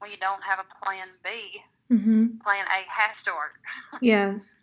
when 0.01 0.11
you 0.13 0.21
don't 0.21 0.45
have 0.45 0.61
a 0.61 0.69
plan 0.85 1.13
B, 1.25 1.61
Mm-hmm. 1.91 2.39
plan 2.45 2.65
A 2.67 2.85
has 3.01 3.17
to 3.25 3.33
work. 3.33 3.55
Yes. 4.03 4.59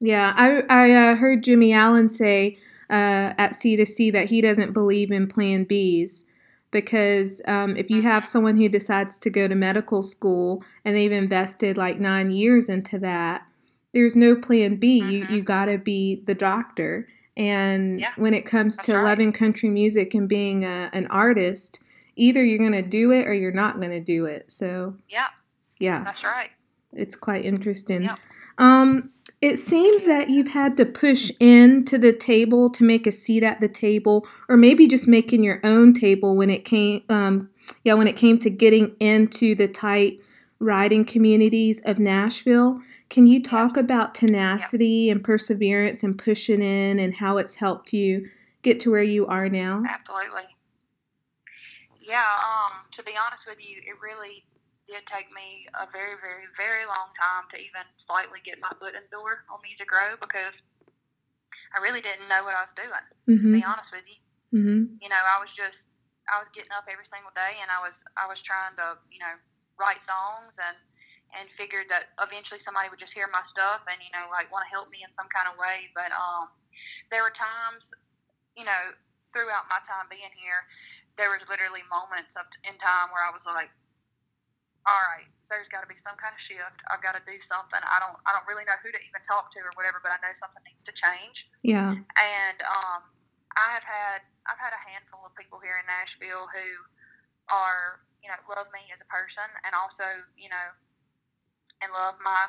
Yeah, 0.00 0.34
I 0.36 0.62
I 0.68 0.92
uh, 0.92 1.16
heard 1.16 1.42
Jimmy 1.42 1.72
Allen 1.72 2.08
say 2.08 2.58
uh, 2.90 3.32
at 3.38 3.54
C 3.54 3.76
to 3.76 3.86
C 3.86 4.10
that 4.10 4.26
he 4.28 4.40
doesn't 4.40 4.72
believe 4.72 5.10
in 5.10 5.26
Plan 5.28 5.64
Bs 5.64 6.24
because 6.70 7.40
um, 7.46 7.76
if 7.76 7.88
you 7.88 8.02
have 8.02 8.26
someone 8.26 8.56
who 8.56 8.68
decides 8.68 9.16
to 9.18 9.30
go 9.30 9.48
to 9.48 9.54
medical 9.54 10.02
school 10.02 10.62
and 10.84 10.94
they've 10.96 11.12
invested 11.12 11.76
like 11.78 11.98
nine 12.00 12.32
years 12.32 12.68
into 12.68 12.98
that, 12.98 13.46
there's 13.94 14.16
no 14.16 14.34
Plan 14.36 14.76
B. 14.76 14.98
You 14.98 15.24
Mhm. 15.24 15.30
you 15.30 15.42
gotta 15.42 15.78
be 15.78 16.22
the 16.26 16.34
doctor. 16.34 17.08
And 17.36 18.00
Yeah, 18.00 18.12
when 18.16 18.34
it 18.34 18.44
comes 18.44 18.76
to 18.78 18.94
right. 18.94 19.04
loving 19.04 19.32
country 19.32 19.68
music 19.70 20.12
and 20.14 20.28
being 20.28 20.64
a, 20.64 20.90
an 20.92 21.06
artist, 21.06 21.80
either 22.16 22.44
you're 22.44 22.58
gonna 22.58 22.82
do 22.82 23.10
it 23.10 23.26
or 23.26 23.32
you're 23.32 23.52
not 23.52 23.80
gonna 23.80 24.00
do 24.00 24.26
it. 24.26 24.50
So 24.50 24.96
yeah, 25.08 25.28
yeah 25.78 26.04
that's 26.04 26.22
right. 26.24 26.50
it's 26.92 27.16
quite 27.16 27.44
interesting. 27.44 28.02
Yep. 28.02 28.18
Um, 28.58 29.10
it 29.40 29.56
seems 29.56 30.04
that 30.04 30.30
you've 30.30 30.52
had 30.52 30.76
to 30.78 30.86
push 30.86 31.30
into 31.40 31.98
the 31.98 32.12
table 32.12 32.70
to 32.70 32.84
make 32.84 33.06
a 33.06 33.12
seat 33.12 33.42
at 33.42 33.60
the 33.60 33.68
table, 33.68 34.26
or 34.48 34.56
maybe 34.56 34.86
just 34.86 35.08
making 35.08 35.42
your 35.42 35.60
own 35.64 35.92
table 35.92 36.36
when 36.36 36.50
it 36.50 36.64
came. 36.64 37.02
Um, 37.08 37.50
yeah, 37.82 37.94
when 37.94 38.06
it 38.06 38.16
came 38.16 38.38
to 38.38 38.50
getting 38.50 38.94
into 39.00 39.54
the 39.54 39.68
tight 39.68 40.20
riding 40.58 41.04
communities 41.04 41.82
of 41.84 41.98
Nashville. 41.98 42.80
Can 43.10 43.26
you 43.26 43.42
talk 43.42 43.76
about 43.76 44.14
tenacity 44.14 45.10
and 45.10 45.22
perseverance 45.22 46.02
and 46.02 46.18
pushing 46.18 46.62
in 46.62 46.98
and 46.98 47.14
how 47.16 47.36
it's 47.36 47.56
helped 47.56 47.92
you 47.92 48.26
get 48.62 48.80
to 48.80 48.90
where 48.90 49.02
you 49.02 49.26
are 49.26 49.48
now? 49.48 49.82
Absolutely. 49.88 50.48
Yeah, 52.00 52.22
um, 52.22 52.72
to 52.96 53.02
be 53.02 53.12
honest 53.12 53.42
with 53.46 53.58
you, 53.60 53.78
it 53.78 54.00
really 54.02 54.44
did 54.94 55.02
take 55.10 55.26
me 55.34 55.66
a 55.74 55.90
very, 55.90 56.14
very, 56.22 56.46
very 56.54 56.86
long 56.86 57.10
time 57.18 57.50
to 57.50 57.58
even 57.58 57.82
slightly 58.06 58.38
get 58.46 58.62
my 58.62 58.70
foot 58.78 58.94
in 58.94 59.02
the 59.02 59.10
door 59.10 59.42
on 59.50 59.58
Music 59.66 59.90
Row 59.90 60.14
because 60.14 60.54
I 61.74 61.82
really 61.82 61.98
didn't 61.98 62.30
know 62.30 62.46
what 62.46 62.54
I 62.54 62.62
was 62.70 62.74
doing, 62.78 63.06
Mm-hmm. 63.26 63.58
be 63.58 63.66
honest 63.66 63.90
with 63.90 64.06
you. 64.06 64.20
Mm-hmm. 64.54 65.02
You 65.02 65.08
know, 65.10 65.18
I 65.18 65.42
was 65.42 65.50
just 65.58 65.74
I 66.30 66.38
was 66.38 66.46
getting 66.54 66.70
up 66.72 66.86
every 66.86 67.04
single 67.10 67.34
day 67.34 67.58
and 67.58 67.68
I 67.74 67.82
was 67.82 67.96
I 68.14 68.30
was 68.30 68.38
trying 68.46 68.78
to, 68.78 68.94
you 69.10 69.18
know, 69.18 69.34
write 69.74 69.98
songs 70.06 70.54
and 70.62 70.78
and 71.34 71.50
figured 71.58 71.90
that 71.90 72.14
eventually 72.22 72.62
somebody 72.62 72.86
would 72.86 73.02
just 73.02 73.10
hear 73.10 73.26
my 73.34 73.42
stuff 73.50 73.82
and, 73.90 73.98
you 73.98 74.12
know, 74.14 74.30
like 74.30 74.46
want 74.54 74.62
to 74.62 74.70
help 74.70 74.86
me 74.94 75.02
in 75.02 75.10
some 75.18 75.26
kind 75.34 75.50
of 75.50 75.58
way. 75.58 75.90
But 75.98 76.14
um 76.14 76.54
there 77.10 77.26
were 77.26 77.34
times, 77.34 77.82
you 78.54 78.62
know, 78.62 78.94
throughout 79.34 79.66
my 79.66 79.82
time 79.90 80.06
being 80.06 80.30
here, 80.38 80.62
there 81.18 81.34
was 81.34 81.42
literally 81.50 81.82
moments 81.90 82.30
of 82.38 82.46
in 82.62 82.78
time 82.78 83.10
where 83.10 83.26
I 83.26 83.34
was 83.34 83.42
like, 83.48 83.72
All 84.84 85.04
right, 85.16 85.28
there's 85.48 85.68
gotta 85.72 85.88
be 85.88 85.96
some 86.04 86.16
kind 86.20 86.32
of 86.36 86.40
shift. 86.44 86.78
I've 86.92 87.00
gotta 87.00 87.24
do 87.24 87.36
something. 87.48 87.80
I 87.80 87.96
don't 88.04 88.16
I 88.28 88.36
don't 88.36 88.44
really 88.48 88.64
know 88.68 88.76
who 88.84 88.92
to 88.92 89.00
even 89.00 89.22
talk 89.24 89.48
to 89.56 89.60
or 89.64 89.72
whatever, 89.80 90.00
but 90.04 90.12
I 90.12 90.18
know 90.20 90.32
something 90.40 90.60
needs 90.64 90.84
to 90.88 90.94
change 90.96 91.36
Yeah. 91.64 91.96
and 92.20 92.58
um, 92.68 93.00
I 93.56 93.66
have 93.72 93.86
had 93.86 94.20
I've 94.44 94.60
had 94.60 94.76
a 94.76 94.82
handful 94.84 95.24
of 95.24 95.32
people 95.40 95.56
here 95.64 95.80
in 95.80 95.86
Nashville 95.88 96.48
who 96.52 96.68
are 97.48 98.04
you 98.20 98.28
know 98.28 98.36
love 98.48 98.68
me 98.72 98.84
as 98.92 99.00
a 99.00 99.08
person 99.08 99.48
and 99.64 99.72
also 99.76 100.04
you 100.36 100.48
know 100.52 100.68
and 101.80 101.92
love 101.92 102.16
my 102.24 102.48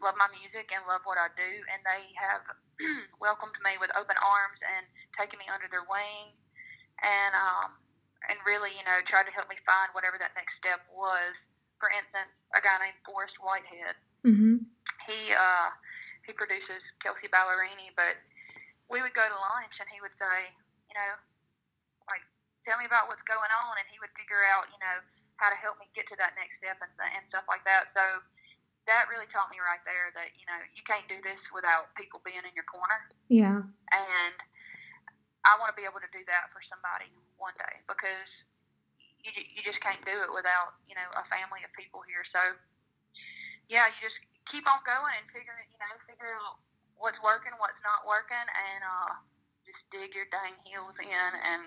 love 0.00 0.16
my 0.20 0.28
music 0.32 0.68
and 0.72 0.84
love 0.88 1.04
what 1.08 1.16
I 1.20 1.28
do 1.36 1.50
and 1.72 1.80
they 1.84 2.04
have 2.20 2.44
welcomed 3.24 3.56
me 3.64 3.76
with 3.80 3.92
open 3.96 4.16
arms 4.20 4.60
and 4.64 4.84
taken 5.16 5.40
me 5.40 5.48
under 5.48 5.68
their 5.72 5.84
wing 5.88 6.32
and 7.00 7.32
um 7.36 7.76
and 8.28 8.36
really 8.44 8.72
you 8.76 8.84
know 8.84 9.00
tried 9.08 9.24
to 9.28 9.32
help 9.36 9.48
me 9.48 9.56
find 9.64 9.92
whatever 9.96 10.16
that 10.20 10.32
next 10.36 10.56
step 10.60 10.84
was. 10.92 11.36
For 11.80 11.92
instance, 11.92 12.32
a 12.56 12.60
guy 12.64 12.76
named 12.80 12.98
Forest 13.04 13.36
Whitehead 13.42 13.96
Mm-hmm. 14.26 14.58
he 15.06 15.18
uh 15.36 15.68
he 16.26 16.34
produces 16.34 16.82
Kelsea 16.98 17.30
Ballerini, 17.30 17.94
but 17.94 18.18
we 18.90 18.98
would 18.98 19.14
go 19.14 19.22
to 19.22 19.38
lunch 19.38 19.76
and 19.78 19.86
he 19.94 20.02
would 20.02 20.14
say, 20.18 20.50
you 20.90 20.94
know, 20.98 21.12
like 22.10 22.26
tell 22.66 22.74
me 22.82 22.86
about 22.90 23.06
what's 23.06 23.22
going 23.30 23.52
on, 23.54 23.78
and 23.78 23.86
he 23.86 24.02
would 24.02 24.10
figure 24.18 24.42
out, 24.50 24.66
you 24.74 24.80
know, 24.82 24.98
how 25.38 25.46
to 25.46 25.58
help 25.62 25.78
me 25.78 25.86
get 25.94 26.10
to 26.10 26.18
that 26.18 26.34
next 26.34 26.58
step 26.58 26.80
and 26.82 26.90
and 26.98 27.22
stuff 27.30 27.46
like 27.46 27.62
that. 27.70 27.94
So 27.94 28.02
that 28.90 29.06
really 29.06 29.30
taught 29.30 29.46
me 29.54 29.62
right 29.62 29.82
there 29.86 30.10
that 30.18 30.34
you 30.34 30.46
know 30.50 30.58
you 30.74 30.82
can't 30.90 31.06
do 31.06 31.22
this 31.22 31.38
without 31.54 31.94
people 31.94 32.18
being 32.26 32.42
in 32.42 32.54
your 32.58 32.66
corner, 32.66 32.98
Yeah. 33.30 33.62
and 33.94 34.36
I 35.46 35.54
want 35.62 35.70
to 35.70 35.78
be 35.78 35.86
able 35.86 36.02
to 36.02 36.10
do 36.10 36.26
that 36.26 36.50
for 36.50 36.58
somebody 36.66 37.06
one 37.38 37.54
day 37.62 37.78
because 37.86 38.26
you 39.26 39.42
you 39.58 39.62
just 39.66 39.82
can't 39.82 40.00
do 40.06 40.14
it 40.22 40.30
without 40.30 40.78
you 40.86 40.94
know 40.94 41.08
a 41.18 41.24
family 41.26 41.66
of 41.66 41.70
people 41.74 42.06
here. 42.06 42.22
So 42.30 42.54
yeah, 43.66 43.90
you 43.90 43.98
just 43.98 44.18
keep 44.46 44.62
on 44.70 44.78
going 44.86 45.10
and 45.18 45.26
figure 45.34 45.54
you 45.66 45.78
know 45.82 45.90
figure 46.06 46.30
out 46.38 46.62
what's 46.94 47.18
working, 47.20 47.52
what's 47.58 47.78
not 47.82 48.06
working, 48.06 48.38
and 48.38 48.80
uh, 48.86 49.12
just 49.66 49.82
dig 49.90 50.14
your 50.14 50.30
dang 50.30 50.54
heels 50.62 50.94
in 51.02 51.30
and 51.34 51.62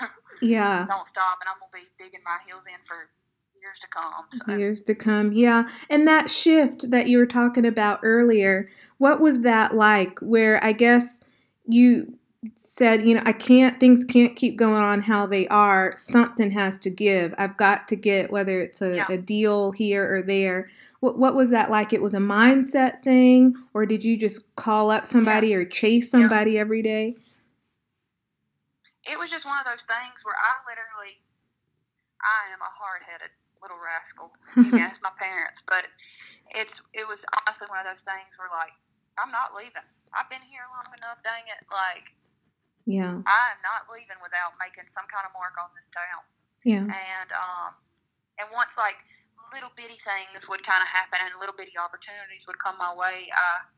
Yeah. 0.44 0.86
don't 0.86 1.08
stop. 1.10 1.40
And 1.40 1.48
I'm 1.48 1.58
gonna 1.58 1.72
be 1.72 1.88
digging 1.96 2.22
my 2.22 2.38
heels 2.44 2.62
in 2.68 2.78
for 2.84 3.08
years 3.56 3.80
to 3.82 3.88
come. 3.90 4.24
So. 4.46 4.54
years 4.56 4.82
to 4.82 4.94
come 4.94 5.32
yeah 5.32 5.68
and 5.90 6.06
that 6.06 6.30
shift 6.30 6.90
that 6.92 7.08
you 7.08 7.18
were 7.18 7.26
talking 7.26 7.66
about 7.66 7.98
earlier 8.04 8.68
what 8.98 9.18
was 9.20 9.40
that 9.40 9.74
like 9.74 10.20
where 10.20 10.62
i 10.62 10.70
guess 10.70 11.24
you 11.66 12.18
said 12.54 13.06
you 13.06 13.14
know 13.16 13.22
i 13.26 13.32
can't 13.32 13.80
things 13.80 14.04
can't 14.04 14.36
keep 14.36 14.56
going 14.56 14.80
on 14.80 15.02
how 15.02 15.26
they 15.26 15.46
are 15.48 15.92
something 15.96 16.52
has 16.52 16.76
to 16.78 16.88
give 16.88 17.34
i've 17.36 17.56
got 17.56 17.88
to 17.88 17.96
get 17.96 18.30
whether 18.30 18.60
it's 18.60 18.80
a, 18.80 18.94
Yeah. 18.96 19.06
a 19.10 19.18
deal 19.18 19.72
here 19.72 20.08
or 20.14 20.22
there 20.22 20.70
what, 21.00 21.18
what 21.18 21.34
was 21.34 21.50
that 21.50 21.68
like 21.68 21.92
it 21.92 22.00
was 22.00 22.14
a 22.14 22.18
mindset 22.18 23.02
thing 23.02 23.56
or 23.74 23.86
did 23.86 24.04
you 24.04 24.16
just 24.16 24.54
call 24.54 24.90
up 24.92 25.04
somebody 25.04 25.52
or 25.52 25.64
chase 25.64 26.10
somebody 26.12 26.56
every 26.56 26.80
day 26.80 27.16
it 29.08 29.16
was 29.16 29.32
just 29.32 29.48
one 29.48 29.56
of 29.56 29.64
those 29.64 29.80
things 29.88 30.20
where 30.20 30.36
I 30.36 30.52
literally, 30.68 31.16
I 32.20 32.52
am 32.52 32.60
a 32.60 32.68
hard-headed 32.76 33.32
little 33.64 33.80
rascal. 33.80 34.28
You 34.60 34.76
my 35.08 35.16
parents, 35.16 35.58
but 35.64 35.88
it's 36.52 36.76
it 36.92 37.08
was 37.08 37.16
honestly 37.40 37.66
one 37.72 37.80
of 37.80 37.88
those 37.88 38.04
things 38.04 38.28
where 38.36 38.52
like 38.52 38.76
I'm 39.16 39.32
not 39.32 39.56
leaving. 39.56 39.84
I've 40.12 40.28
been 40.28 40.44
here 40.52 40.64
long 40.76 40.92
enough. 40.92 41.24
Dang 41.24 41.48
it! 41.48 41.64
Like 41.72 42.12
yeah 42.88 43.20
I 43.28 43.42
am 43.52 43.60
not 43.60 43.84
leaving 43.92 44.16
without 44.24 44.56
making 44.56 44.88
some 44.96 45.04
kind 45.12 45.28
of 45.28 45.36
mark 45.36 45.52
on 45.60 45.68
this 45.76 45.84
town. 45.92 46.22
yeah 46.64 46.84
And 46.88 47.30
um, 47.36 47.76
and 48.40 48.48
once 48.48 48.72
like 48.80 48.96
little 49.52 49.72
bitty 49.76 50.00
things 50.04 50.40
would 50.48 50.64
kind 50.64 50.80
of 50.80 50.88
happen 50.88 51.20
and 51.20 51.36
little 51.36 51.56
bitty 51.56 51.76
opportunities 51.76 52.44
would 52.48 52.56
come 52.60 52.80
my 52.80 52.92
way, 52.96 53.28
I 53.36 53.68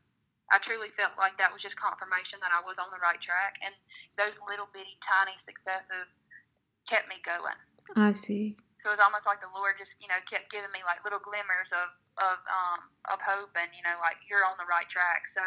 I 0.51 0.59
truly 0.63 0.91
felt 0.99 1.15
like 1.19 1.35
that 1.39 1.51
was 1.51 1.59
just 1.63 1.75
confirmation 1.79 2.39
that 2.43 2.51
I 2.51 2.59
was 2.63 2.75
on 2.79 2.91
the 2.91 2.99
right 2.99 3.19
track. 3.23 3.55
And 3.63 3.71
those 4.19 4.35
little 4.47 4.67
bitty 4.75 4.99
tiny 5.03 5.35
successes 5.47 6.07
kept 6.91 7.07
me 7.07 7.19
going. 7.23 7.55
i 7.95 8.11
see 8.11 8.55
So 8.83 8.91
it 8.91 8.99
was 8.99 9.03
almost 9.03 9.23
like 9.27 9.39
the 9.43 9.51
Lord 9.51 9.75
just 9.79 9.91
you 9.99 10.07
know 10.07 10.19
kept 10.27 10.51
giving 10.51 10.71
me 10.71 10.83
like 10.87 11.03
little 11.03 11.19
glimmers 11.23 11.67
of 11.75 11.91
of 12.19 12.37
um 12.47 12.79
of 13.11 13.19
hope 13.23 13.55
and 13.59 13.71
you 13.75 13.83
know 13.83 13.95
like 14.03 14.19
you're 14.27 14.43
on 14.47 14.55
the 14.59 14.67
right 14.67 14.87
track. 14.91 15.23
So 15.35 15.43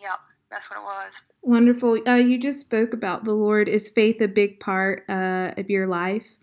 yep, 0.00 0.20
that's 0.50 0.64
what 0.68 0.78
it 0.78 0.84
was. 0.84 1.12
wonderful 1.42 1.98
uh, 2.06 2.14
you 2.14 2.36
just 2.38 2.60
spoke 2.60 2.92
about 2.92 3.24
the 3.24 3.32
lord 3.34 3.68
is 3.68 3.88
faith 3.88 4.20
a 4.20 4.28
big 4.28 4.58
part 4.60 5.04
uh, 5.08 5.52
of 5.56 5.70
your 5.70 5.86
life 5.86 6.36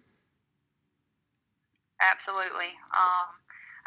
Absolutely. 1.97 2.69
Um, 2.93 3.27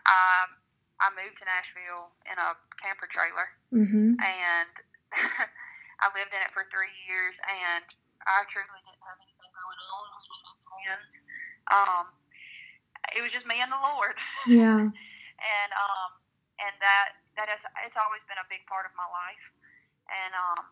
I 0.06 0.50
I 0.98 1.08
moved 1.16 1.38
to 1.40 1.46
Nashville 1.46 2.10
in 2.28 2.36
a 2.36 2.58
camper 2.82 3.06
trailer, 3.08 3.48
Mm-hmm. 3.70 4.18
and 4.18 4.72
I 6.02 6.06
lived 6.12 6.34
in 6.34 6.42
it 6.42 6.50
for 6.50 6.66
three 6.74 6.90
years, 7.06 7.38
and 7.46 7.86
I 8.26 8.42
truly 8.50 8.66
didn't 8.82 8.98
have 9.06 9.14
anything 9.22 9.48
going 9.54 9.78
on. 9.78 10.04
It 10.10 10.14
was 10.18 10.26
with 10.26 10.42
my 10.42 10.58
friends. 10.66 11.06
Um, 11.70 12.04
it 13.14 13.20
was 13.22 13.30
just 13.30 13.46
me 13.46 13.62
and 13.62 13.70
the 13.70 13.78
Lord, 13.78 14.18
Yeah. 14.50 14.90
and 15.54 15.70
um, 15.72 16.10
and 16.58 16.74
that 16.82 17.14
that 17.38 17.46
has 17.46 17.62
it's 17.86 17.94
always 17.96 18.26
been 18.26 18.42
a 18.42 18.48
big 18.50 18.66
part 18.66 18.90
of 18.90 18.92
my 18.98 19.06
life, 19.06 19.44
and 20.10 20.32
um, 20.34 20.62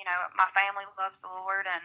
you 0.00 0.04
know, 0.08 0.18
my 0.34 0.48
family 0.56 0.88
loves 0.96 1.16
the 1.20 1.30
Lord, 1.30 1.68
and 1.68 1.84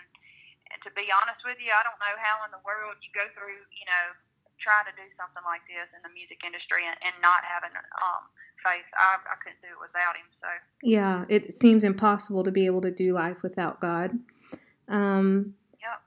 and 0.71 0.79
to 0.83 0.91
be 0.95 1.07
honest 1.11 1.43
with 1.43 1.59
you, 1.59 1.71
I 1.71 1.83
don't 1.83 1.99
know 1.99 2.15
how 2.19 2.43
in 2.43 2.51
the 2.51 2.63
world 2.63 2.99
you 2.99 3.11
go 3.15 3.23
through, 3.35 3.61
you 3.71 3.87
know, 3.87 4.05
trying 4.59 4.89
to 4.89 4.95
do 4.97 5.07
something 5.15 5.43
like 5.45 5.63
this 5.69 5.87
in 5.95 6.01
the 6.03 6.11
music 6.11 6.43
industry 6.43 6.83
and, 6.83 6.97
and 7.05 7.15
not 7.23 7.45
having 7.45 7.71
um, 7.71 8.23
faith. 8.59 8.85
I, 8.97 9.21
I 9.21 9.35
couldn't 9.39 9.61
do 9.61 9.71
it 9.71 9.81
without 9.81 10.17
him. 10.17 10.27
So 10.41 10.49
Yeah. 10.83 11.25
It 11.29 11.53
seems 11.53 11.83
impossible 11.83 12.43
to 12.43 12.51
be 12.51 12.65
able 12.65 12.81
to 12.81 12.91
do 12.91 13.13
life 13.13 13.41
without 13.43 13.79
God. 13.79 14.19
Um, 14.87 15.55
Yep. 15.79 15.99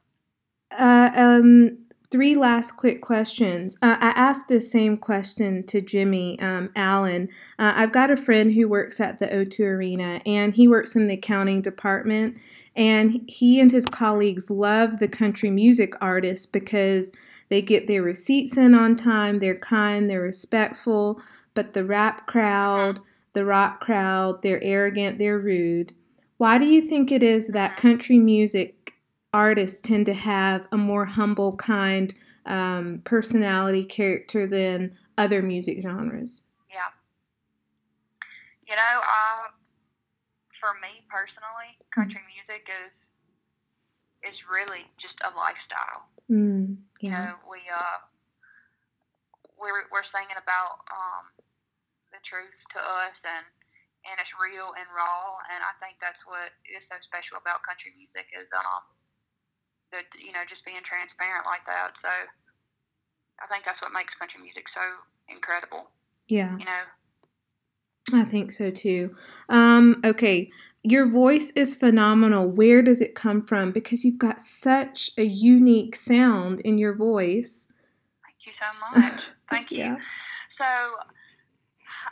Uh, 0.76 1.10
um, 1.14 1.78
three 2.10 2.34
last 2.34 2.72
quick 2.72 3.00
questions. 3.00 3.76
Uh, 3.80 3.96
I 4.00 4.10
asked 4.10 4.48
this 4.48 4.70
same 4.70 4.96
question 4.96 5.64
to 5.66 5.80
Jimmy 5.80 6.38
um, 6.40 6.70
Allen. 6.74 7.28
Uh, 7.58 7.72
I've 7.76 7.92
got 7.92 8.10
a 8.10 8.16
friend 8.16 8.52
who 8.52 8.68
works 8.68 9.00
at 9.00 9.18
the 9.18 9.26
O2 9.26 9.60
Arena, 9.60 10.20
and 10.26 10.54
he 10.54 10.66
works 10.66 10.96
in 10.96 11.06
the 11.06 11.14
accounting 11.14 11.62
department. 11.62 12.36
And 12.74 13.22
he 13.28 13.60
and 13.60 13.70
his 13.70 13.86
colleagues 13.86 14.50
love 14.50 14.98
the 14.98 15.08
country 15.08 15.50
music 15.50 15.94
artists 16.00 16.46
because 16.46 17.12
they 17.48 17.62
get 17.62 17.86
their 17.86 18.02
receipts 18.02 18.56
in 18.56 18.74
on 18.74 18.96
time, 18.96 19.38
they're 19.38 19.58
kind, 19.58 20.08
they're 20.08 20.20
respectful. 20.20 21.20
But 21.54 21.74
the 21.74 21.84
rap 21.84 22.26
crowd, 22.26 23.00
the 23.32 23.44
rock 23.44 23.80
crowd, 23.80 24.42
they're 24.42 24.62
arrogant, 24.62 25.18
they're 25.18 25.38
rude. 25.38 25.94
Why 26.38 26.58
do 26.58 26.64
you 26.64 26.80
think 26.80 27.12
it 27.12 27.22
is 27.22 27.48
that 27.48 27.76
country 27.76 28.18
music 28.18 28.79
artists 29.32 29.80
tend 29.80 30.06
to 30.06 30.14
have 30.14 30.66
a 30.72 30.76
more 30.76 31.06
humble, 31.06 31.56
kind 31.56 32.14
um, 32.46 33.02
personality 33.04 33.84
character 33.84 34.46
than 34.46 34.96
other 35.18 35.42
music 35.42 35.80
genres? 35.82 36.44
yeah, 36.70 36.90
you 38.68 38.76
know, 38.76 39.00
uh, 39.02 39.50
for 40.60 40.74
me 40.82 41.02
personally, 41.08 41.76
country 41.94 42.20
music 42.36 42.68
is 42.68 42.92
is 44.20 44.36
really 44.52 44.84
just 45.00 45.16
a 45.24 45.30
lifestyle. 45.32 46.04
Mm, 46.28 46.76
You 47.00 47.08
yeah. 47.08 47.32
know, 47.32 47.36
we 47.48 47.60
uh, 47.70 47.98
we're 49.56 49.88
we're 49.92 50.06
singing 50.12 50.36
about 50.36 50.84
um, 50.92 51.24
the 52.12 52.20
truth 52.28 52.56
to 52.76 52.80
us, 52.80 53.16
and 53.24 53.46
and 54.08 54.16
it's 54.20 54.32
real 54.40 54.72
and 54.76 54.88
raw, 54.92 55.36
and 55.52 55.60
I 55.60 55.72
think 55.80 56.00
that's 56.00 56.20
what 56.24 56.52
is 56.68 56.80
so 56.88 56.96
special 57.04 57.36
about 57.36 57.60
country 57.64 57.92
music 57.96 58.28
is 58.32 58.48
um, 58.56 58.84
the 59.90 60.02
you 60.18 60.32
know 60.32 60.42
just 60.48 60.64
being 60.64 60.80
transparent 60.86 61.46
like 61.46 61.66
that. 61.66 61.94
So 62.02 62.10
I 63.42 63.46
think 63.46 63.64
that's 63.64 63.80
what 63.82 63.92
makes 63.92 64.14
country 64.18 64.40
music 64.42 64.66
so 64.72 64.82
incredible. 65.28 65.90
Yeah, 66.28 66.56
You 66.58 66.64
know, 66.64 66.84
I 68.12 68.24
think 68.24 68.52
so 68.52 68.70
too. 68.70 69.14
Um, 69.48 70.00
okay, 70.04 70.50
your 70.82 71.06
voice 71.06 71.52
is 71.56 71.74
phenomenal. 71.74 72.48
Where 72.48 72.82
does 72.82 73.00
it 73.00 73.14
come 73.14 73.44
from? 73.44 73.72
Because 73.72 74.04
you've 74.04 74.18
got 74.18 74.40
such 74.40 75.10
a 75.18 75.24
unique 75.24 75.96
sound 75.96 76.60
in 76.60 76.78
your 76.78 76.94
voice. 76.94 77.66
thank 78.24 78.46
you 78.46 78.52
so 78.58 78.66
much. 78.78 79.22
Thank 79.50 79.72
you. 79.72 79.78
Yeah. 79.78 79.96
So 80.56 80.64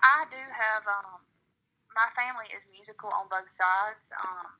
I 0.02 0.26
do 0.26 0.42
have 0.42 0.82
um, 0.90 1.22
my 1.94 2.10
family 2.18 2.50
is 2.50 2.62
musical 2.74 3.14
on 3.14 3.30
both 3.30 3.46
sides. 3.54 4.02
Um, 4.18 4.58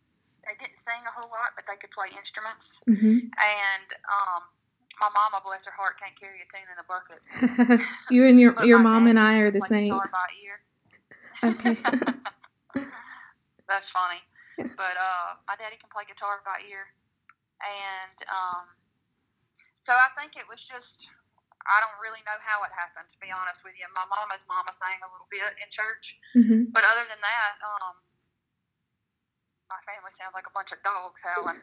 they 0.49 0.57
didn't 0.57 0.81
sing 0.81 1.05
a 1.05 1.13
whole 1.13 1.29
lot, 1.29 1.53
but 1.53 1.69
they 1.69 1.77
could 1.77 1.93
play 1.93 2.09
instruments. 2.17 2.65
hmm 2.89 3.29
And 3.37 3.89
um, 4.09 4.49
my 4.97 5.13
mama, 5.13 5.45
bless 5.45 5.61
her 5.69 5.77
heart, 5.77 6.01
can't 6.01 6.17
carry 6.17 6.41
a 6.41 6.49
tune 6.49 6.65
in 6.65 6.81
a 6.81 6.87
bucket. 6.89 7.21
you 8.11 8.25
and 8.25 8.41
your 8.41 8.57
your 8.65 8.81
mom 8.81 9.07
and 9.07 9.21
I 9.21 9.45
are 9.45 9.53
the 9.53 9.61
same. 9.61 9.93
by 9.93 10.29
ear. 10.41 10.57
Okay. 11.45 11.77
That's 13.71 13.89
funny. 13.93 14.25
But 14.59 14.97
uh, 14.99 15.39
my 15.47 15.55
daddy 15.55 15.79
can 15.79 15.93
play 15.93 16.03
guitar 16.09 16.43
by 16.43 16.59
ear, 16.67 16.91
and 17.63 18.19
um, 18.27 18.67
so 19.87 19.95
I 19.95 20.11
think 20.19 20.35
it 20.35 20.49
was 20.51 20.59
just 20.67 20.99
I 21.63 21.79
don't 21.79 21.95
really 22.03 22.25
know 22.27 22.35
how 22.43 22.67
it 22.67 22.75
happened 22.75 23.07
to 23.07 23.19
be 23.23 23.31
honest 23.31 23.63
with 23.63 23.79
you. 23.79 23.87
My 23.95 24.03
mama's 24.11 24.43
mama 24.51 24.75
sang 24.83 24.99
a 25.05 25.09
little 25.15 25.31
bit 25.31 25.47
in 25.63 25.69
church, 25.71 26.07
hmm 26.35 26.75
but 26.75 26.83
other 26.83 27.07
than 27.07 27.23
that, 27.23 27.55
um, 27.63 27.95
my 29.69 29.77
family 29.87 30.11
sounds 30.19 30.35
like 30.35 30.47
a 30.47 30.51
bunch 30.55 30.73
of 30.73 30.83
dogs 30.83 31.21
howling. 31.25 31.61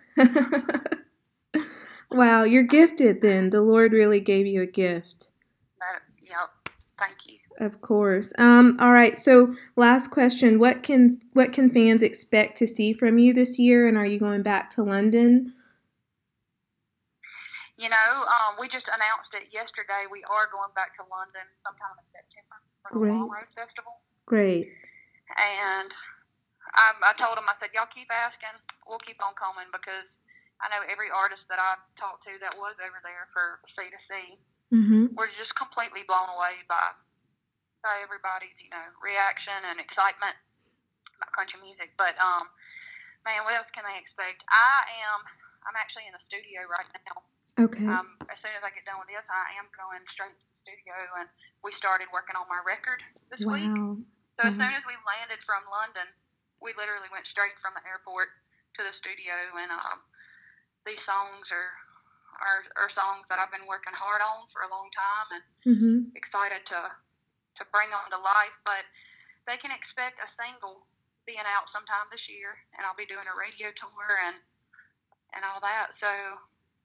wow, 2.11 2.43
you're 2.43 2.63
gifted 2.63 3.21
then. 3.21 3.49
The 3.49 3.61
Lord 3.61 3.93
really 3.93 4.19
gave 4.19 4.45
you 4.45 4.61
a 4.61 4.67
gift. 4.67 5.31
That, 5.79 6.01
yep. 6.21 6.51
Thank 6.97 7.17
you. 7.27 7.37
Of 7.59 7.81
course. 7.81 8.33
Um, 8.37 8.77
all 8.79 8.91
right. 8.91 9.15
So, 9.15 9.55
last 9.75 10.11
question: 10.11 10.59
What 10.59 10.83
can 10.83 11.09
what 11.33 11.53
can 11.53 11.69
fans 11.69 12.03
expect 12.03 12.57
to 12.57 12.67
see 12.67 12.93
from 12.93 13.17
you 13.17 13.33
this 13.33 13.57
year? 13.57 13.87
And 13.87 13.97
are 13.97 14.05
you 14.05 14.19
going 14.19 14.43
back 14.43 14.69
to 14.71 14.83
London? 14.83 15.53
You 17.77 17.89
know, 17.89 18.25
um, 18.27 18.55
we 18.59 18.67
just 18.67 18.87
announced 18.87 19.33
it 19.35 19.47
yesterday. 19.51 20.05
We 20.11 20.23
are 20.23 20.47
going 20.51 20.71
back 20.75 20.95
to 20.95 21.03
London 21.11 21.43
sometime 21.63 21.95
in 21.99 22.05
September 22.11 22.57
for 22.83 22.91
the 22.91 22.99
Long 22.99 23.27
Great. 23.27 23.35
Road 23.35 23.47
Festival. 23.55 23.99
Great. 24.25 24.71
And 25.35 25.91
I, 26.75 27.11
I 27.11 27.13
told 27.15 27.39
them, 27.39 27.47
I 27.47 27.55
said, 27.59 27.71
y'all 27.71 27.89
keep 27.91 28.11
asking. 28.11 28.55
We'll 28.85 29.01
keep 29.01 29.17
on 29.23 29.33
coming 29.39 29.67
because 29.71 30.05
I 30.59 30.71
know 30.71 30.83
every 30.87 31.11
artist 31.11 31.43
that 31.51 31.59
I've 31.59 31.81
talked 31.99 32.23
to 32.27 32.35
that 32.43 32.55
was 32.55 32.75
over 32.79 32.99
there 33.03 33.27
for 33.31 33.59
C 33.75 33.87
to 33.91 34.01
C, 34.07 34.39
Mm-hmm. 34.73 35.13
we're 35.13 35.29
just 35.37 35.53
completely 35.53 36.01
blown 36.09 36.25
away 36.33 36.57
by 36.65 36.81
by 37.85 38.01
everybody's, 38.01 38.57
you 38.57 38.73
know, 38.73 38.81
reaction 38.97 39.53
and 39.69 39.77
excitement 39.77 40.33
about 41.13 41.29
country 41.37 41.61
music. 41.61 41.93
But 42.01 42.17
um, 42.17 42.49
man, 43.29 43.45
what 43.45 43.53
else 43.53 43.69
can 43.77 43.85
they 43.85 43.93
expect? 44.01 44.41
I 44.49 44.89
am. 45.05 45.21
I'm 45.69 45.77
actually 45.77 46.09
in 46.09 46.17
the 46.17 46.23
studio 46.25 46.65
right 46.65 46.89
now. 47.05 47.17
Okay. 47.61 47.85
Um, 47.85 48.17
as 48.25 48.41
soon 48.41 48.57
as 48.57 48.65
I 48.65 48.73
get 48.73 48.89
done 48.89 48.97
with 48.97 49.07
this, 49.07 49.21
I 49.29 49.53
am 49.61 49.69
going 49.77 50.01
straight 50.09 50.33
to 50.33 50.45
the 50.49 50.57
studio, 50.65 50.97
and 51.21 51.29
we 51.61 51.69
started 51.77 52.09
working 52.09 52.33
on 52.33 52.49
my 52.49 52.59
record 52.65 53.05
this 53.29 53.45
week. 53.45 53.69
wow. 53.69 54.01
So 54.41 54.49
as 54.49 54.57
soon 54.57 54.73
as 54.73 54.83
we 54.89 54.97
landed 55.05 55.39
from 55.45 55.61
London, 55.69 56.09
we 56.63 56.71
literally 56.75 57.09
went 57.11 57.27
straight 57.29 57.55
from 57.59 57.75
the 57.75 57.83
airport 57.87 58.31
to 58.79 58.81
the 58.83 58.93
studio, 58.99 59.35
and 59.59 59.71
um, 59.71 59.99
these 60.87 60.99
songs 61.07 61.47
are, 61.51 61.71
are 62.39 62.61
are 62.75 62.91
songs 62.95 63.23
that 63.31 63.39
I've 63.39 63.51
been 63.51 63.67
working 63.67 63.95
hard 63.95 64.19
on 64.23 64.47
for 64.51 64.63
a 64.65 64.69
long 64.71 64.89
time, 64.93 65.29
and 65.41 65.45
Mm-hmm. 65.65 66.13
excited 66.13 66.61
to 66.69 66.79
to 67.57 67.63
bring 67.73 67.89
them 67.89 68.05
to 68.13 68.19
life. 68.21 68.53
But 68.61 68.85
they 69.49 69.57
can 69.57 69.73
expect 69.73 70.21
a 70.21 70.29
single 70.37 70.85
being 71.25 71.41
out 71.41 71.65
sometime 71.73 72.05
this 72.13 72.21
year, 72.29 72.53
and 72.77 72.85
I'll 72.85 72.97
be 72.97 73.09
doing 73.09 73.25
a 73.25 73.33
radio 73.33 73.73
tour 73.73 74.09
and 74.29 74.37
and 75.33 75.41
all 75.41 75.57
that. 75.65 75.97
So 75.97 76.09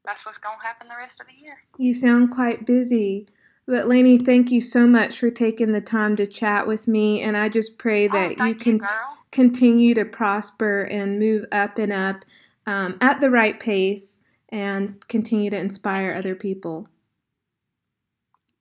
that's 0.04 0.20
what's 0.24 0.40
gonna 0.40 0.62
happen 0.64 0.88
the 0.88 0.96
rest 0.96 1.20
of 1.20 1.28
the 1.28 1.36
year. 1.36 1.60
You 1.76 1.92
sound 1.92 2.32
quite 2.32 2.64
busy. 2.64 3.28
But 3.66 3.86
Lainey, 3.86 4.18
thank 4.18 4.50
you 4.50 4.60
so 4.60 4.86
much 4.86 5.18
for 5.18 5.30
taking 5.30 5.72
the 5.72 5.80
time 5.80 6.16
to 6.16 6.26
chat 6.26 6.66
with 6.66 6.88
me, 6.88 7.20
and 7.20 7.36
I 7.36 7.48
just 7.48 7.78
pray 7.78 8.08
oh, 8.08 8.12
that 8.12 8.38
you 8.38 8.54
can 8.54 8.78
you, 8.78 8.86
continue 9.30 9.94
to 9.94 10.04
prosper 10.04 10.82
and 10.82 11.18
move 11.18 11.46
up 11.52 11.78
and 11.78 11.92
up 11.92 12.24
um, 12.66 12.96
at 13.00 13.20
the 13.20 13.30
right 13.30 13.58
pace 13.60 14.22
and 14.48 15.06
continue 15.08 15.50
to 15.50 15.56
inspire 15.56 16.14
other 16.14 16.34
people. 16.34 16.88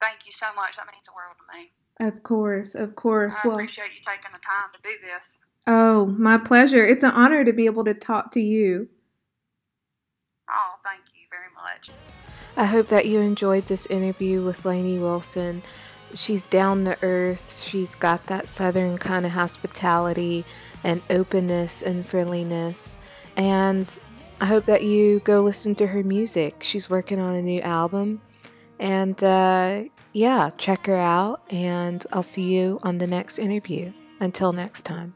Thank 0.01 0.19
you 0.25 0.31
so 0.39 0.47
much. 0.55 0.71
That 0.77 0.85
means 0.88 1.03
the 1.05 1.13
world 1.15 1.35
to 1.39 1.57
me. 1.57 1.71
Of 1.99 2.23
course, 2.23 2.75
of 2.75 2.95
course. 2.95 3.38
I 3.43 3.47
Well, 3.47 3.57
appreciate 3.57 3.85
you 3.85 4.05
taking 4.05 4.31
the 4.31 4.39
time 4.39 4.69
to 4.73 4.81
do 4.83 4.95
this. 5.01 5.41
oh, 5.67 6.05
my 6.05 6.38
pleasure. 6.38 6.85
It's 6.85 7.03
an 7.03 7.12
honor 7.12 7.43
to 7.43 7.51
be 7.51 7.65
able 7.65 7.83
to 7.83 7.93
talk 7.93 8.31
to 8.31 8.41
you. 8.41 8.89
I 12.60 12.65
hope 12.65 12.89
that 12.89 13.06
you 13.06 13.22
enjoyed 13.22 13.67
this 13.67 13.86
interview 13.86 14.43
with 14.43 14.65
Lainey 14.65 15.00
Wilson. 15.00 15.63
She's 16.13 16.45
down 16.45 16.84
to 16.84 16.98
earth. 17.02 17.63
She's 17.63 17.95
got 17.95 18.26
that 18.26 18.50
southern 18.50 18.98
kind 18.98 19.26
of 19.26 19.32
hospitality 19.32 20.43
and 20.84 21.02
openness 21.10 21.82
and 21.82 22.06
friendliness. 22.06 22.98
And 23.38 23.98
I 24.41 24.45
hope 24.45 24.65
that 24.65 24.84
you 24.84 25.22
go 25.22 25.41
listen 25.41 25.74
to 25.76 25.88
her 25.88 26.04
music. 26.04 26.62
She's 26.62 26.89
working 26.89 27.22
on 27.22 27.34
a 27.34 27.41
new 27.41 27.62
album. 27.62 28.19
And 28.78 29.24
uh, 29.24 29.84
yeah, 30.12 30.50
check 30.58 30.88
her 30.88 30.98
out. 30.98 31.41
And 31.50 32.06
I'll 32.12 32.22
see 32.24 32.54
you 32.54 32.80
on 32.84 32.98
the 32.98 33.08
next 33.08 33.39
interview. 33.39 33.93
Until 34.19 34.52
next 34.52 34.82
time. 34.82 35.13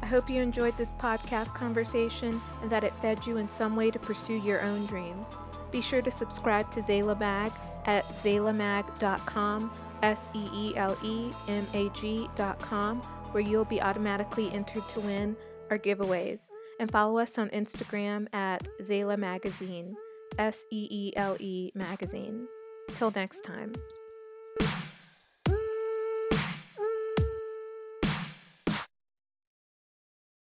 I 0.00 0.06
hope 0.06 0.30
you 0.30 0.40
enjoyed 0.40 0.78
this 0.78 0.90
podcast 0.92 1.52
conversation 1.52 2.40
and 2.62 2.70
that 2.70 2.82
it 2.82 2.94
fed 3.02 3.26
you 3.26 3.36
in 3.36 3.50
some 3.50 3.76
way 3.76 3.90
to 3.90 3.98
pursue 3.98 4.38
your 4.38 4.62
own 4.62 4.86
dreams. 4.86 5.36
Be 5.70 5.80
sure 5.80 6.02
to 6.02 6.10
subscribe 6.10 6.70
to 6.72 6.82
Seele 6.82 7.14
Mag 7.14 7.52
at 7.86 8.04
seelemag.com 8.08 9.70
S 10.02 10.30
E 10.34 10.48
E 10.52 10.76
L 10.76 10.96
E 11.02 11.30
M 11.48 11.66
A 11.74 11.88
G.com, 11.90 13.00
where 13.32 13.42
you'll 13.42 13.64
be 13.64 13.80
automatically 13.82 14.50
entered 14.52 14.86
to 14.88 15.00
win 15.00 15.36
our 15.70 15.78
giveaways. 15.78 16.50
And 16.78 16.90
follow 16.90 17.18
us 17.18 17.38
on 17.38 17.50
Instagram 17.50 18.26
at 18.34 18.66
Seele 18.80 19.16
Magazine, 19.16 19.96
S 20.38 20.64
E 20.70 20.88
E 20.90 21.12
L 21.16 21.36
E 21.38 21.70
Magazine. 21.74 22.48
Till 22.94 23.12
next 23.14 23.44
time. 23.44 23.72